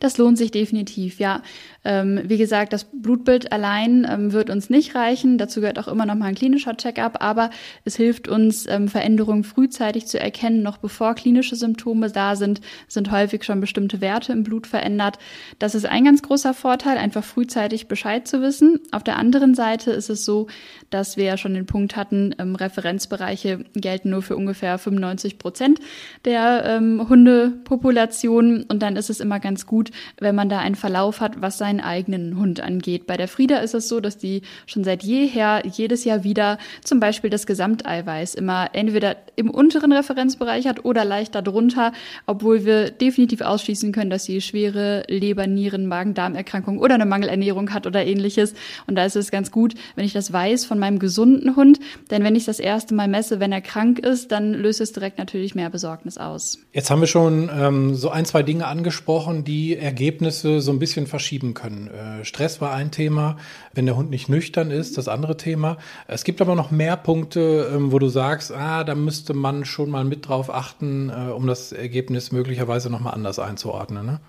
Das 0.00 0.18
lohnt 0.18 0.38
sich 0.38 0.50
definitiv, 0.50 1.20
ja. 1.20 1.42
Ähm, 1.84 2.20
wie 2.24 2.38
gesagt, 2.38 2.72
das 2.72 2.84
Blutbild 2.84 3.52
allein 3.52 4.06
ähm, 4.10 4.32
wird 4.32 4.50
uns 4.50 4.70
nicht 4.70 4.94
reichen. 4.94 5.38
Dazu 5.38 5.60
gehört 5.60 5.78
auch 5.78 5.88
immer 5.88 6.06
noch 6.06 6.14
mal 6.14 6.26
ein 6.26 6.34
klinischer 6.34 6.76
Checkup, 6.76 7.22
aber 7.22 7.50
es 7.84 7.96
hilft 7.96 8.28
uns, 8.28 8.66
ähm, 8.68 8.88
Veränderungen 8.88 9.44
frühzeitig 9.44 10.06
zu 10.06 10.18
erkennen, 10.18 10.62
noch 10.62 10.78
bevor 10.78 11.14
klinische 11.14 11.56
Symptome 11.56 12.10
da 12.10 12.36
sind, 12.36 12.60
sind 12.88 13.10
häufig 13.10 13.44
schon 13.44 13.60
bestimmte 13.60 14.00
Werte 14.00 14.32
im 14.32 14.44
Blut 14.44 14.66
verändert. 14.66 15.18
Das 15.58 15.74
ist 15.74 15.86
ein 15.86 16.04
ganz 16.04 16.22
großer 16.22 16.54
Vorteil, 16.54 16.96
einfach 16.96 17.24
frühzeitig 17.24 17.88
Bescheid 17.88 18.26
zu 18.26 18.40
wissen. 18.40 18.80
Auf 18.92 19.04
der 19.04 19.16
anderen 19.16 19.54
Seite 19.54 19.90
ist 19.90 20.10
es 20.10 20.24
so, 20.24 20.46
dass 20.90 21.16
wir 21.16 21.24
ja 21.24 21.36
schon 21.36 21.54
den 21.54 21.66
Punkt 21.66 21.96
hatten, 21.96 22.34
ähm, 22.38 22.54
Referenzbereiche 22.54 23.64
gelten 23.74 24.10
nur 24.10 24.22
für 24.22 24.36
ungefähr 24.36 24.78
95 24.78 25.38
Prozent 25.38 25.80
der 26.24 26.64
ähm, 26.64 27.06
Hundepopulation 27.08 28.64
und 28.64 28.82
dann 28.82 28.96
ist 28.96 29.10
es 29.10 29.20
immer 29.20 29.40
ganz 29.40 29.66
gut, 29.66 29.90
wenn 30.18 30.34
man 30.34 30.48
da 30.48 30.58
einen 30.58 30.74
Verlauf 30.74 31.20
hat, 31.20 31.42
was 31.42 31.58
seinen 31.74 31.80
eigenen 31.80 32.38
Hund 32.38 32.60
angeht. 32.60 33.06
Bei 33.06 33.16
der 33.16 33.28
Frieda 33.28 33.58
ist 33.58 33.74
es 33.74 33.88
so, 33.88 34.00
dass 34.00 34.16
die 34.16 34.42
schon 34.66 34.84
seit 34.84 35.02
jeher 35.02 35.62
jedes 35.66 36.04
Jahr 36.04 36.24
wieder 36.24 36.58
zum 36.82 37.00
Beispiel 37.00 37.30
das 37.30 37.46
Gesamteiweiß 37.46 38.34
immer 38.34 38.70
entweder 38.72 39.16
im 39.36 39.50
unteren 39.50 39.92
Referenzbereich 39.92 40.66
hat 40.66 40.84
oder 40.84 41.04
leicht 41.04 41.34
darunter, 41.34 41.92
obwohl 42.26 42.64
wir 42.64 42.90
definitiv 42.90 43.40
ausschließen 43.40 43.92
können, 43.92 44.10
dass 44.10 44.24
sie 44.24 44.40
schwere 44.40 45.04
Leber, 45.08 45.46
Nieren, 45.46 45.86
Magen-Darm-Erkrankung 45.86 46.78
oder 46.78 46.94
eine 46.94 47.06
Mangelernährung 47.06 47.72
hat 47.72 47.86
oder 47.86 48.04
ähnliches. 48.04 48.54
Und 48.86 48.94
da 48.96 49.04
ist 49.04 49.16
es 49.16 49.30
ganz 49.30 49.50
gut, 49.50 49.74
wenn 49.96 50.04
ich 50.04 50.12
das 50.12 50.32
weiß 50.32 50.64
von 50.64 50.78
meinem 50.78 50.98
gesunden 50.98 51.56
Hund, 51.56 51.80
denn 52.10 52.22
wenn 52.22 52.36
ich 52.36 52.44
das 52.44 52.60
erste 52.60 52.94
Mal 52.94 53.08
messe, 53.08 53.40
wenn 53.40 53.52
er 53.52 53.60
krank 53.60 53.98
ist, 53.98 54.30
dann 54.30 54.54
löst 54.54 54.80
es 54.80 54.92
direkt 54.92 55.18
natürlich 55.18 55.54
mehr 55.54 55.70
Besorgnis 55.70 56.18
aus. 56.18 56.58
Jetzt 56.72 56.90
haben 56.90 57.00
wir 57.00 57.08
schon 57.08 57.50
ähm, 57.52 57.94
so 57.94 58.10
ein, 58.10 58.24
zwei 58.24 58.42
Dinge 58.42 58.66
angesprochen, 58.66 59.44
die 59.44 59.76
Ergebnisse 59.76 60.60
so 60.60 60.70
ein 60.70 60.78
bisschen 60.78 61.06
verschieben 61.06 61.54
können. 61.54 61.63
Äh, 61.68 62.24
Stress 62.24 62.60
war 62.60 62.72
ein 62.72 62.90
Thema, 62.90 63.36
wenn 63.72 63.86
der 63.86 63.96
Hund 63.96 64.10
nicht 64.10 64.28
nüchtern 64.28 64.70
ist, 64.70 64.98
das 64.98 65.08
andere 65.08 65.36
Thema. 65.36 65.78
Es 66.06 66.24
gibt 66.24 66.40
aber 66.40 66.54
noch 66.54 66.70
mehr 66.70 66.96
Punkte, 66.96 67.70
ähm, 67.74 67.92
wo 67.92 67.98
du 67.98 68.08
sagst, 68.08 68.52
ah, 68.52 68.84
da 68.84 68.94
müsste 68.94 69.34
man 69.34 69.64
schon 69.64 69.90
mal 69.90 70.04
mit 70.04 70.28
drauf 70.28 70.52
achten, 70.52 71.10
äh, 71.10 71.30
um 71.30 71.46
das 71.46 71.72
Ergebnis 71.72 72.32
möglicherweise 72.32 72.90
nochmal 72.90 73.14
anders 73.14 73.38
einzuordnen. 73.38 74.06
Ne? 74.06 74.20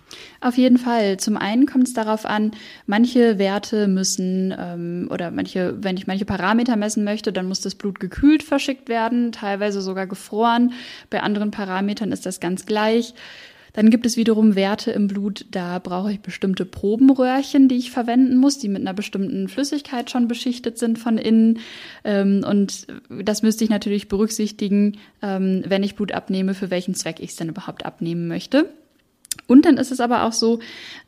Auf 0.42 0.58
jeden 0.58 0.78
Fall. 0.78 1.18
Zum 1.18 1.38
einen 1.38 1.66
kommt 1.66 1.88
es 1.88 1.94
darauf 1.94 2.26
an, 2.26 2.52
manche 2.86 3.38
Werte 3.38 3.88
müssen 3.88 4.54
ähm, 4.58 5.08
oder 5.12 5.32
manche, 5.32 5.76
wenn 5.82 5.98
ich 5.98 6.08
manche 6.08 6.26
Parameter 6.26 6.76
messen 6.76 7.04
möchte, 7.04 7.34
dann 7.34 7.48
muss 7.48 7.62
das 7.62 7.76
Blut 7.76 8.00
gekühlt 8.00 8.44
verschickt 8.44 8.90
werden, 8.90 9.32
teilweise 9.32 9.82
sogar 9.82 10.08
gefroren. 10.08 10.74
Bei 11.10 11.22
anderen 11.22 11.52
Parametern 11.52 12.12
ist 12.12 12.26
das 12.26 12.40
ganz 12.40 12.66
gleich. 12.66 13.14
Dann 13.76 13.90
gibt 13.90 14.06
es 14.06 14.16
wiederum 14.16 14.56
Werte 14.56 14.92
im 14.92 15.08
Blut, 15.08 15.46
da 15.52 15.80
brauche 15.80 16.14
ich 16.14 16.22
bestimmte 16.22 16.64
Probenröhrchen, 16.66 17.68
die 17.68 17.76
ich 17.76 17.92
verwenden 17.92 18.38
muss, 18.38 18.58
die 18.58 18.70
mit 18.70 18.82
einer 18.82 18.94
bestimmten 18.94 19.50
Flüssigkeit 19.50 20.10
schon 20.10 20.30
beschichtet 20.30 20.78
sind 20.78 20.98
von 20.98 21.18
innen. 21.18 21.60
Ähm, 22.06 22.46
und 22.50 22.88
das 23.10 23.42
müsste 23.42 23.66
ich 23.66 23.70
natürlich 23.70 24.08
berücksichtigen, 24.08 24.98
ähm, 25.22 25.64
wenn 25.68 25.84
ich 25.84 25.96
Blut 25.96 26.14
abnehme, 26.14 26.54
für 26.54 26.72
welchen 26.72 26.96
Zweck 26.96 27.20
ich 27.20 27.32
es 27.32 27.36
denn 27.36 27.50
überhaupt 27.50 27.86
abnehmen 27.86 28.30
möchte. 28.30 28.70
Und 29.48 29.66
dann 29.66 29.78
ist 29.78 29.92
es 29.92 30.00
aber 30.00 30.24
auch 30.24 30.32
so, 30.32 30.60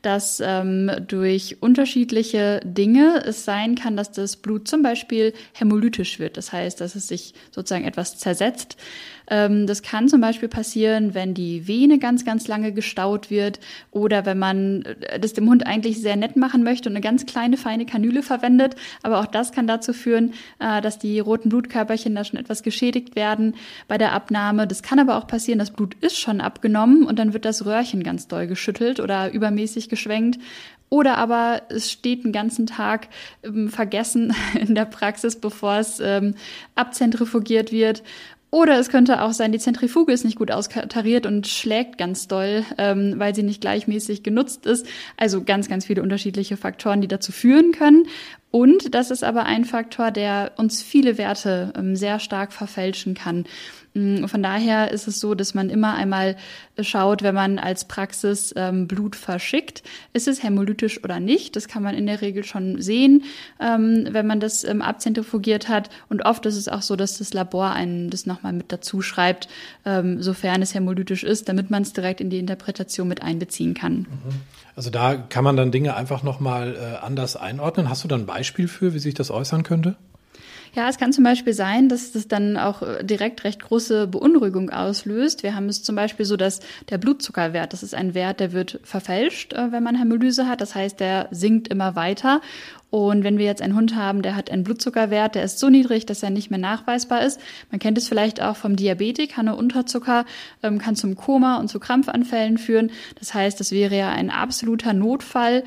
dass 0.02 0.40
ähm, 0.44 0.90
durch 1.06 1.56
unterschiedliche 1.60 2.60
Dinge 2.64 3.22
es 3.24 3.44
sein 3.44 3.74
kann, 3.74 3.96
dass 3.96 4.12
das 4.12 4.36
Blut 4.36 4.68
zum 4.68 4.82
Beispiel 4.82 5.32
hämolytisch 5.54 6.18
wird. 6.18 6.36
Das 6.36 6.52
heißt, 6.52 6.80
dass 6.80 6.94
es 6.94 7.08
sich 7.08 7.34
sozusagen 7.50 7.84
etwas 7.84 8.18
zersetzt. 8.18 8.76
Ähm, 9.30 9.66
das 9.66 9.82
kann 9.82 10.08
zum 10.08 10.20
Beispiel 10.20 10.48
passieren, 10.48 11.14
wenn 11.14 11.34
die 11.34 11.66
Vene 11.68 11.98
ganz, 11.98 12.24
ganz 12.24 12.48
lange 12.48 12.72
gestaut 12.72 13.30
wird 13.30 13.60
oder 13.90 14.26
wenn 14.26 14.38
man 14.38 14.82
äh, 14.82 15.20
das 15.20 15.32
dem 15.34 15.48
Hund 15.48 15.66
eigentlich 15.66 16.00
sehr 16.00 16.16
nett 16.16 16.36
machen 16.36 16.62
möchte 16.64 16.88
und 16.88 16.96
eine 16.96 17.02
ganz 17.02 17.26
kleine, 17.26 17.56
feine 17.56 17.86
Kanüle 17.86 18.22
verwendet. 18.22 18.76
Aber 19.02 19.20
auch 19.20 19.26
das 19.26 19.52
kann 19.52 19.66
dazu 19.66 19.92
führen, 19.92 20.32
äh, 20.58 20.80
dass 20.80 20.98
die 20.98 21.20
roten 21.20 21.50
Blutkörperchen 21.50 22.14
da 22.14 22.24
schon 22.24 22.38
etwas 22.38 22.62
geschädigt 22.62 23.16
werden 23.16 23.54
bei 23.86 23.98
der 23.98 24.12
Abnahme. 24.12 24.66
Das 24.66 24.82
kann 24.82 24.98
aber 24.98 25.16
auch 25.16 25.26
passieren, 25.26 25.58
das 25.58 25.70
Blut 25.70 25.94
ist 26.00 26.18
schon 26.18 26.40
abgenommen 26.40 27.04
und 27.04 27.18
dann 27.18 27.32
wird 27.32 27.44
das 27.44 27.66
Röhrchen 27.66 28.02
ganz 28.02 28.28
doll 28.28 28.46
geschüttelt 28.46 29.00
oder 29.00 29.32
übermäßig 29.32 29.88
geschwenkt. 29.88 30.38
Oder 30.90 31.18
aber 31.18 31.62
es 31.68 31.92
steht 31.92 32.24
einen 32.24 32.32
ganzen 32.32 32.66
Tag 32.66 33.08
ähm, 33.42 33.68
vergessen 33.68 34.34
in 34.58 34.74
der 34.74 34.86
Praxis, 34.86 35.36
bevor 35.36 35.76
es 35.76 36.00
ähm, 36.00 36.34
abzentrifugiert 36.74 37.72
wird. 37.72 38.02
Oder 38.50 38.78
es 38.78 38.88
könnte 38.88 39.22
auch 39.22 39.32
sein, 39.32 39.52
die 39.52 39.58
Zentrifuge 39.58 40.12
ist 40.12 40.24
nicht 40.24 40.38
gut 40.38 40.50
austariert 40.50 41.26
und 41.26 41.46
schlägt 41.46 41.98
ganz 41.98 42.28
doll, 42.28 42.64
ähm, 42.78 43.14
weil 43.18 43.34
sie 43.34 43.42
nicht 43.42 43.60
gleichmäßig 43.60 44.22
genutzt 44.22 44.64
ist. 44.64 44.86
Also 45.18 45.44
ganz, 45.44 45.68
ganz 45.68 45.84
viele 45.84 46.02
unterschiedliche 46.02 46.56
Faktoren, 46.56 47.02
die 47.02 47.08
dazu 47.08 47.30
führen 47.30 47.72
können. 47.72 48.06
Und 48.50 48.94
das 48.94 49.10
ist 49.10 49.24
aber 49.24 49.44
ein 49.44 49.64
Faktor, 49.66 50.10
der 50.10 50.52
uns 50.56 50.82
viele 50.82 51.18
Werte 51.18 51.72
ähm, 51.76 51.96
sehr 51.96 52.18
stark 52.18 52.54
verfälschen 52.54 53.12
kann. 53.12 53.44
Mm, 53.92 54.24
von 54.24 54.42
daher 54.42 54.90
ist 54.90 55.06
es 55.06 55.20
so, 55.20 55.34
dass 55.34 55.52
man 55.52 55.68
immer 55.68 55.94
einmal 55.94 56.36
schaut, 56.80 57.22
wenn 57.22 57.34
man 57.34 57.58
als 57.58 57.84
Praxis 57.84 58.54
ähm, 58.56 58.88
Blut 58.88 59.16
verschickt, 59.16 59.82
ist 60.14 60.28
es 60.28 60.42
hämolytisch 60.42 61.04
oder 61.04 61.20
nicht. 61.20 61.56
Das 61.56 61.68
kann 61.68 61.82
man 61.82 61.94
in 61.94 62.06
der 62.06 62.22
Regel 62.22 62.42
schon 62.42 62.80
sehen, 62.80 63.24
ähm, 63.60 64.08
wenn 64.10 64.26
man 64.26 64.40
das 64.40 64.64
abzentrifugiert 64.64 65.68
hat. 65.68 65.90
Und 66.08 66.24
oft 66.24 66.46
ist 66.46 66.56
es 66.56 66.68
auch 66.68 66.82
so, 66.82 66.96
dass 66.96 67.18
das 67.18 67.34
Labor 67.34 67.72
einen 67.72 68.08
das 68.08 68.24
nochmal 68.24 68.52
mit 68.54 68.72
dazu 68.72 69.02
schreibt, 69.02 69.48
sofern 70.18 70.62
es 70.62 70.74
hämolytisch 70.74 71.24
ist, 71.24 71.48
damit 71.48 71.70
man 71.70 71.82
es 71.82 71.92
direkt 71.92 72.20
in 72.20 72.30
die 72.30 72.38
Interpretation 72.38 73.08
mit 73.08 73.22
einbeziehen 73.22 73.74
kann. 73.74 74.06
Also 74.78 74.90
da 74.90 75.16
kann 75.16 75.42
man 75.42 75.56
dann 75.56 75.72
Dinge 75.72 75.96
einfach 75.96 76.22
nochmal 76.22 76.76
äh, 76.76 77.04
anders 77.04 77.34
einordnen. 77.34 77.88
Hast 77.88 78.04
du 78.04 78.08
da 78.08 78.14
ein 78.14 78.26
Beispiel 78.26 78.68
für, 78.68 78.94
wie 78.94 79.00
sich 79.00 79.12
das 79.12 79.28
äußern 79.28 79.64
könnte? 79.64 79.96
Ja, 80.78 80.88
es 80.88 80.96
kann 80.96 81.12
zum 81.12 81.24
Beispiel 81.24 81.54
sein, 81.54 81.88
dass 81.88 82.12
das 82.12 82.28
dann 82.28 82.56
auch 82.56 82.82
äh, 82.82 83.02
direkt 83.02 83.42
recht 83.42 83.60
große 83.64 84.06
Beunruhigung 84.06 84.70
auslöst. 84.70 85.42
Wir 85.42 85.56
haben 85.56 85.68
es 85.68 85.82
zum 85.82 85.96
Beispiel 85.96 86.24
so, 86.24 86.36
dass 86.36 86.60
der 86.88 86.98
Blutzuckerwert, 86.98 87.72
das 87.72 87.82
ist 87.82 87.96
ein 87.96 88.14
Wert, 88.14 88.38
der 88.38 88.52
wird 88.52 88.78
verfälscht, 88.84 89.54
äh, 89.54 89.72
wenn 89.72 89.82
man 89.82 89.96
Hämolyse 89.96 90.46
hat. 90.46 90.60
Das 90.60 90.76
heißt, 90.76 91.00
der 91.00 91.26
sinkt 91.32 91.66
immer 91.66 91.96
weiter. 91.96 92.42
Und 92.90 93.24
wenn 93.24 93.38
wir 93.38 93.44
jetzt 93.44 93.60
einen 93.60 93.74
Hund 93.74 93.96
haben, 93.96 94.22
der 94.22 94.36
hat 94.36 94.52
einen 94.52 94.62
Blutzuckerwert, 94.62 95.34
der 95.34 95.42
ist 95.42 95.58
so 95.58 95.68
niedrig, 95.68 96.06
dass 96.06 96.22
er 96.22 96.30
nicht 96.30 96.48
mehr 96.48 96.60
nachweisbar 96.60 97.22
ist. 97.22 97.40
Man 97.72 97.80
kennt 97.80 97.98
es 97.98 98.06
vielleicht 98.06 98.40
auch 98.40 98.54
vom 98.54 98.76
Diabetik, 98.76 99.36
Hanne 99.36 99.56
Unterzucker 99.56 100.26
ähm, 100.62 100.78
kann 100.78 100.94
zum 100.94 101.16
Koma 101.16 101.56
und 101.56 101.66
zu 101.66 101.80
Krampfanfällen 101.80 102.56
führen. 102.56 102.92
Das 103.18 103.34
heißt, 103.34 103.58
das 103.58 103.72
wäre 103.72 103.96
ja 103.96 104.10
ein 104.10 104.30
absoluter 104.30 104.92
Notfall. 104.92 105.64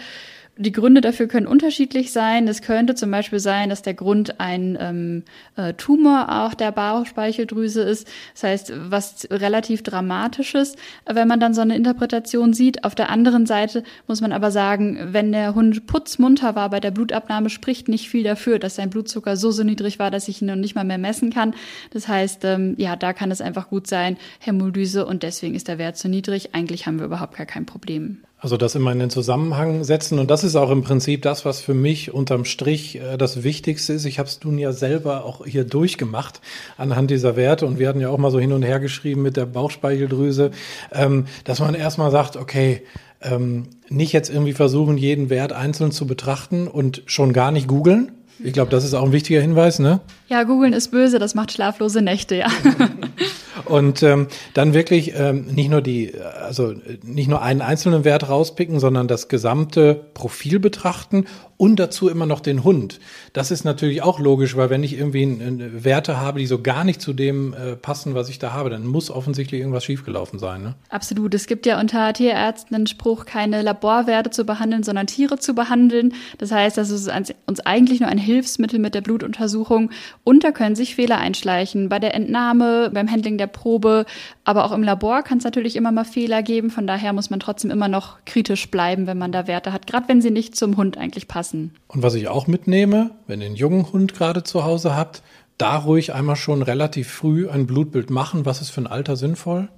Die 0.61 0.71
Gründe 0.71 1.01
dafür 1.01 1.27
können 1.27 1.47
unterschiedlich 1.47 2.11
sein. 2.11 2.47
Es 2.47 2.61
könnte 2.61 2.93
zum 2.93 3.09
Beispiel 3.09 3.39
sein, 3.39 3.69
dass 3.69 3.81
der 3.81 3.95
Grund 3.95 4.39
ein 4.39 4.77
ähm, 4.79 5.23
äh, 5.55 5.73
Tumor 5.73 6.27
auch 6.29 6.53
der 6.53 6.71
Bauchspeicheldrüse 6.71 7.81
ist. 7.81 8.07
Das 8.33 8.43
heißt, 8.43 8.73
was 8.75 9.27
relativ 9.31 9.81
dramatisches, 9.81 10.75
wenn 11.05 11.27
man 11.27 11.39
dann 11.39 11.55
so 11.55 11.61
eine 11.61 11.75
Interpretation 11.75 12.53
sieht. 12.53 12.83
Auf 12.83 12.93
der 12.93 13.09
anderen 13.09 13.47
Seite 13.47 13.83
muss 14.07 14.21
man 14.21 14.31
aber 14.31 14.51
sagen, 14.51 15.09
wenn 15.11 15.31
der 15.31 15.55
Hund 15.55 15.87
putzmunter 15.87 16.53
war 16.53 16.69
bei 16.69 16.79
der 16.79 16.91
Blutabnahme, 16.91 17.49
spricht 17.49 17.87
nicht 17.87 18.07
viel 18.07 18.23
dafür, 18.23 18.59
dass 18.59 18.75
sein 18.75 18.91
Blutzucker 18.91 19.37
so, 19.37 19.49
so 19.49 19.63
niedrig 19.63 19.97
war, 19.97 20.11
dass 20.11 20.27
ich 20.27 20.43
ihn 20.43 20.47
noch 20.47 20.55
nicht 20.55 20.75
mal 20.75 20.83
mehr 20.83 20.99
messen 20.99 21.31
kann. 21.31 21.55
Das 21.89 22.07
heißt, 22.07 22.45
ähm, 22.45 22.75
ja, 22.77 22.95
da 22.95 23.13
kann 23.13 23.31
es 23.31 23.41
einfach 23.41 23.69
gut 23.69 23.87
sein, 23.87 24.17
Hämolyse 24.39 25.07
und 25.07 25.23
deswegen 25.23 25.55
ist 25.55 25.67
der 25.67 25.79
Wert 25.79 25.97
zu 25.97 26.07
niedrig. 26.07 26.53
Eigentlich 26.53 26.85
haben 26.85 26.99
wir 26.99 27.07
überhaupt 27.07 27.35
gar 27.35 27.47
kein 27.47 27.65
Problem. 27.65 28.19
Also 28.41 28.57
das 28.57 28.73
immer 28.73 28.91
in 28.91 28.97
den 28.97 29.11
Zusammenhang 29.11 29.83
setzen 29.83 30.17
und 30.17 30.31
das 30.31 30.43
ist 30.43 30.55
auch 30.55 30.71
im 30.71 30.81
Prinzip 30.81 31.21
das, 31.21 31.45
was 31.45 31.61
für 31.61 31.75
mich 31.75 32.11
unterm 32.11 32.43
Strich 32.43 32.95
äh, 32.95 33.15
das 33.15 33.43
Wichtigste 33.43 33.93
ist. 33.93 34.05
Ich 34.05 34.17
habe 34.17 34.27
es 34.27 34.43
nun 34.43 34.57
ja 34.57 34.73
selber 34.73 35.25
auch 35.25 35.45
hier 35.45 35.63
durchgemacht 35.63 36.41
anhand 36.75 37.11
dieser 37.11 37.35
Werte 37.35 37.67
und 37.67 37.77
wir 37.77 37.87
hatten 37.87 38.01
ja 38.01 38.09
auch 38.09 38.17
mal 38.17 38.31
so 38.31 38.39
hin 38.39 38.51
und 38.51 38.63
her 38.63 38.79
geschrieben 38.79 39.21
mit 39.21 39.37
der 39.37 39.45
Bauchspeicheldrüse, 39.45 40.49
ähm, 40.91 41.27
dass 41.43 41.59
man 41.59 41.75
erstmal 41.75 42.09
sagt, 42.09 42.35
okay, 42.35 42.81
ähm, 43.21 43.67
nicht 43.89 44.11
jetzt 44.11 44.31
irgendwie 44.31 44.53
versuchen, 44.53 44.97
jeden 44.97 45.29
Wert 45.29 45.53
einzeln 45.53 45.91
zu 45.91 46.07
betrachten 46.07 46.67
und 46.67 47.03
schon 47.05 47.33
gar 47.33 47.51
nicht 47.51 47.67
googeln. 47.67 48.11
Ich 48.43 48.53
glaube, 48.53 48.71
das 48.71 48.83
ist 48.83 48.95
auch 48.95 49.03
ein 49.03 49.11
wichtiger 49.11 49.39
Hinweis, 49.39 49.77
ne? 49.77 49.99
Ja, 50.29 50.43
googeln 50.43 50.73
ist 50.73 50.89
böse, 50.89 51.19
das 51.19 51.35
macht 51.35 51.51
schlaflose 51.51 52.01
Nächte, 52.01 52.35
ja. 52.37 52.47
Und 53.65 54.03
ähm, 54.03 54.27
dann 54.53 54.73
wirklich 54.73 55.13
ähm, 55.15 55.45
nicht 55.45 55.69
nur 55.69 55.81
die, 55.81 56.13
also 56.19 56.73
nicht 57.03 57.27
nur 57.27 57.41
einen 57.41 57.61
einzelnen 57.61 58.03
Wert 58.03 58.29
rauspicken, 58.29 58.79
sondern 58.79 59.07
das 59.07 59.27
gesamte 59.27 59.95
Profil 60.13 60.59
betrachten 60.59 61.25
und 61.61 61.79
dazu 61.79 62.09
immer 62.09 62.25
noch 62.25 62.39
den 62.39 62.63
Hund. 62.63 62.99
Das 63.33 63.51
ist 63.51 63.65
natürlich 63.65 64.01
auch 64.01 64.19
logisch, 64.19 64.57
weil 64.57 64.71
wenn 64.71 64.81
ich 64.81 64.97
irgendwie 64.97 65.21
eine 65.21 65.83
Werte 65.83 66.19
habe, 66.19 66.39
die 66.39 66.47
so 66.47 66.59
gar 66.59 66.83
nicht 66.83 66.99
zu 66.99 67.13
dem 67.13 67.53
äh, 67.53 67.75
passen, 67.75 68.15
was 68.15 68.29
ich 68.29 68.39
da 68.39 68.51
habe, 68.51 68.71
dann 68.71 68.87
muss 68.87 69.11
offensichtlich 69.11 69.61
irgendwas 69.61 69.85
schiefgelaufen 69.85 70.39
sein. 70.39 70.63
Ne? 70.63 70.73
Absolut. 70.89 71.35
Es 71.35 71.45
gibt 71.45 71.67
ja 71.67 71.79
unter 71.79 72.13
Tierärzten 72.13 72.75
den 72.75 72.87
Spruch, 72.87 73.25
keine 73.25 73.61
Laborwerte 73.61 74.31
zu 74.31 74.43
behandeln, 74.43 74.81
sondern 74.81 75.05
Tiere 75.05 75.37
zu 75.37 75.53
behandeln. 75.53 76.15
Das 76.39 76.51
heißt, 76.51 76.79
das 76.79 76.89
ist 76.89 77.11
uns 77.45 77.59
eigentlich 77.59 77.99
nur 77.99 78.09
ein 78.09 78.17
Hilfsmittel 78.17 78.79
mit 78.79 78.95
der 78.95 79.01
Blutuntersuchung 79.01 79.91
und 80.23 80.43
da 80.43 80.49
können 80.49 80.75
sich 80.75 80.95
Fehler 80.95 81.19
einschleichen 81.19 81.89
bei 81.89 81.99
der 81.99 82.15
Entnahme, 82.15 82.89
beim 82.91 83.07
Handling 83.07 83.37
der 83.37 83.45
Probe, 83.45 84.07
aber 84.45 84.65
auch 84.65 84.71
im 84.71 84.81
Labor 84.81 85.21
kann 85.21 85.37
es 85.37 85.43
natürlich 85.43 85.75
immer 85.75 85.91
mal 85.91 86.05
Fehler 86.05 86.41
geben. 86.41 86.71
Von 86.71 86.87
daher 86.87 87.13
muss 87.13 87.29
man 87.29 87.39
trotzdem 87.39 87.69
immer 87.69 87.87
noch 87.87 88.25
kritisch 88.25 88.71
bleiben, 88.71 89.05
wenn 89.05 89.19
man 89.19 89.31
da 89.31 89.45
Werte 89.45 89.71
hat, 89.73 89.85
gerade 89.85 90.07
wenn 90.07 90.23
sie 90.23 90.31
nicht 90.31 90.55
zum 90.55 90.75
Hund 90.75 90.97
eigentlich 90.97 91.27
passen 91.27 91.50
lassen. 91.51 91.73
Und 91.87 92.03
was 92.03 92.15
ich 92.15 92.27
auch 92.27 92.47
mitnehme, 92.47 93.11
wenn 93.27 93.41
ihr 93.41 93.47
einen 93.47 93.55
jungen 93.55 93.91
Hund 93.91 94.13
gerade 94.13 94.43
zu 94.43 94.63
Hause 94.63 94.95
habt, 94.95 95.21
da 95.57 95.77
ruhig 95.77 96.13
einmal 96.13 96.35
schon 96.35 96.61
relativ 96.61 97.09
früh 97.09 97.49
ein 97.49 97.67
Blutbild 97.67 98.09
machen. 98.09 98.45
Was 98.45 98.61
ist 98.61 98.71
für 98.71 98.81
ein 98.81 98.87
Alter 98.87 99.15
sinnvoll? 99.15 99.69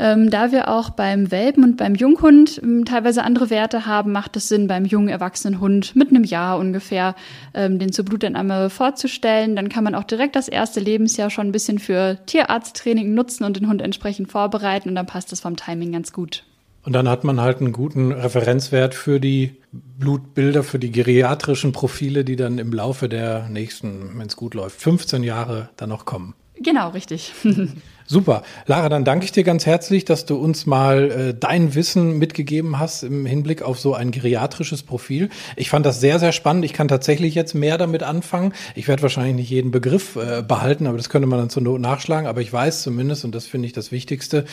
Ähm, 0.00 0.30
da 0.30 0.52
wir 0.52 0.68
auch 0.68 0.90
beim 0.90 1.32
Welpen 1.32 1.64
und 1.64 1.76
beim 1.76 1.96
Junghund 1.96 2.60
ähm, 2.62 2.84
teilweise 2.84 3.24
andere 3.24 3.50
Werte 3.50 3.84
haben, 3.84 4.12
macht 4.12 4.36
es 4.36 4.46
Sinn, 4.46 4.68
beim 4.68 4.84
jungen 4.84 5.08
erwachsenen 5.08 5.60
Hund 5.60 5.96
mit 5.96 6.10
einem 6.10 6.22
Jahr 6.22 6.58
ungefähr 6.58 7.16
ähm, 7.52 7.80
den 7.80 7.90
zur 7.90 8.04
Blutentnahme 8.04 8.70
vorzustellen. 8.70 9.56
Dann 9.56 9.68
kann 9.68 9.82
man 9.82 9.96
auch 9.96 10.04
direkt 10.04 10.36
das 10.36 10.46
erste 10.46 10.78
Lebensjahr 10.78 11.30
schon 11.30 11.48
ein 11.48 11.52
bisschen 11.52 11.80
für 11.80 12.18
Tierarzttraining 12.26 13.12
nutzen 13.12 13.42
und 13.42 13.56
den 13.56 13.66
Hund 13.68 13.82
entsprechend 13.82 14.30
vorbereiten 14.30 14.90
und 14.90 14.94
dann 14.94 15.06
passt 15.06 15.32
das 15.32 15.40
vom 15.40 15.56
Timing 15.56 15.90
ganz 15.90 16.12
gut. 16.12 16.44
Und 16.88 16.94
dann 16.94 17.06
hat 17.06 17.22
man 17.22 17.38
halt 17.38 17.60
einen 17.60 17.72
guten 17.72 18.12
Referenzwert 18.12 18.94
für 18.94 19.20
die 19.20 19.56
Blutbilder, 19.72 20.62
für 20.64 20.78
die 20.78 20.90
geriatrischen 20.90 21.72
Profile, 21.72 22.24
die 22.24 22.34
dann 22.34 22.56
im 22.56 22.72
Laufe 22.72 23.10
der 23.10 23.46
nächsten, 23.50 24.18
wenn 24.18 24.26
es 24.26 24.36
gut 24.36 24.54
läuft, 24.54 24.80
15 24.80 25.22
Jahre 25.22 25.68
dann 25.76 25.90
noch 25.90 26.06
kommen. 26.06 26.32
Genau, 26.56 26.88
richtig. 26.88 27.34
Super. 28.10 28.42
Lara, 28.64 28.88
dann 28.88 29.04
danke 29.04 29.26
ich 29.26 29.32
dir 29.32 29.44
ganz 29.44 29.66
herzlich, 29.66 30.06
dass 30.06 30.24
du 30.24 30.36
uns 30.36 30.64
mal 30.64 31.10
äh, 31.10 31.34
dein 31.38 31.74
Wissen 31.74 32.16
mitgegeben 32.16 32.78
hast 32.78 33.02
im 33.02 33.26
Hinblick 33.26 33.60
auf 33.60 33.78
so 33.78 33.92
ein 33.92 34.12
geriatrisches 34.12 34.82
Profil. 34.82 35.28
Ich 35.56 35.68
fand 35.68 35.84
das 35.84 36.00
sehr, 36.00 36.18
sehr 36.18 36.32
spannend. 36.32 36.64
Ich 36.64 36.72
kann 36.72 36.88
tatsächlich 36.88 37.34
jetzt 37.34 37.54
mehr 37.54 37.76
damit 37.76 38.02
anfangen. 38.02 38.54
Ich 38.74 38.88
werde 38.88 39.02
wahrscheinlich 39.02 39.36
nicht 39.36 39.50
jeden 39.50 39.72
Begriff 39.72 40.16
äh, 40.16 40.42
behalten, 40.42 40.86
aber 40.86 40.96
das 40.96 41.10
könnte 41.10 41.28
man 41.28 41.38
dann 41.38 41.50
zur 41.50 41.62
Not 41.62 41.82
nachschlagen. 41.82 42.26
Aber 42.26 42.40
ich 42.40 42.50
weiß 42.50 42.82
zumindest, 42.82 43.26
und 43.26 43.34
das 43.34 43.44
finde 43.44 43.66
ich 43.66 43.74
das 43.74 43.92
Wichtigste, 43.92 44.46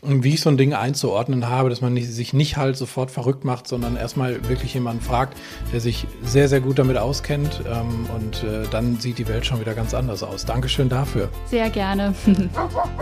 wie 0.00 0.32
ich 0.32 0.40
so 0.40 0.48
ein 0.48 0.56
Ding 0.56 0.72
einzuordnen 0.72 1.50
habe, 1.50 1.68
dass 1.68 1.82
man 1.82 1.92
nicht, 1.92 2.10
sich 2.10 2.32
nicht 2.32 2.56
halt 2.56 2.78
sofort 2.78 3.10
verrückt 3.10 3.44
macht, 3.44 3.68
sondern 3.68 3.96
erstmal 3.96 4.48
wirklich 4.48 4.72
jemanden 4.72 5.02
fragt, 5.02 5.36
der 5.70 5.80
sich 5.80 6.06
sehr, 6.24 6.48
sehr 6.48 6.62
gut 6.62 6.78
damit 6.78 6.96
auskennt. 6.96 7.62
Ähm, 7.70 8.06
und 8.16 8.42
äh, 8.42 8.66
dann 8.70 8.98
sieht 9.00 9.18
die 9.18 9.28
Welt 9.28 9.44
schon 9.44 9.60
wieder 9.60 9.74
ganz 9.74 9.92
anders 9.92 10.22
aus. 10.22 10.46
Dankeschön 10.46 10.88
dafür. 10.88 11.28
Sehr 11.50 11.68
gerne. 11.68 12.14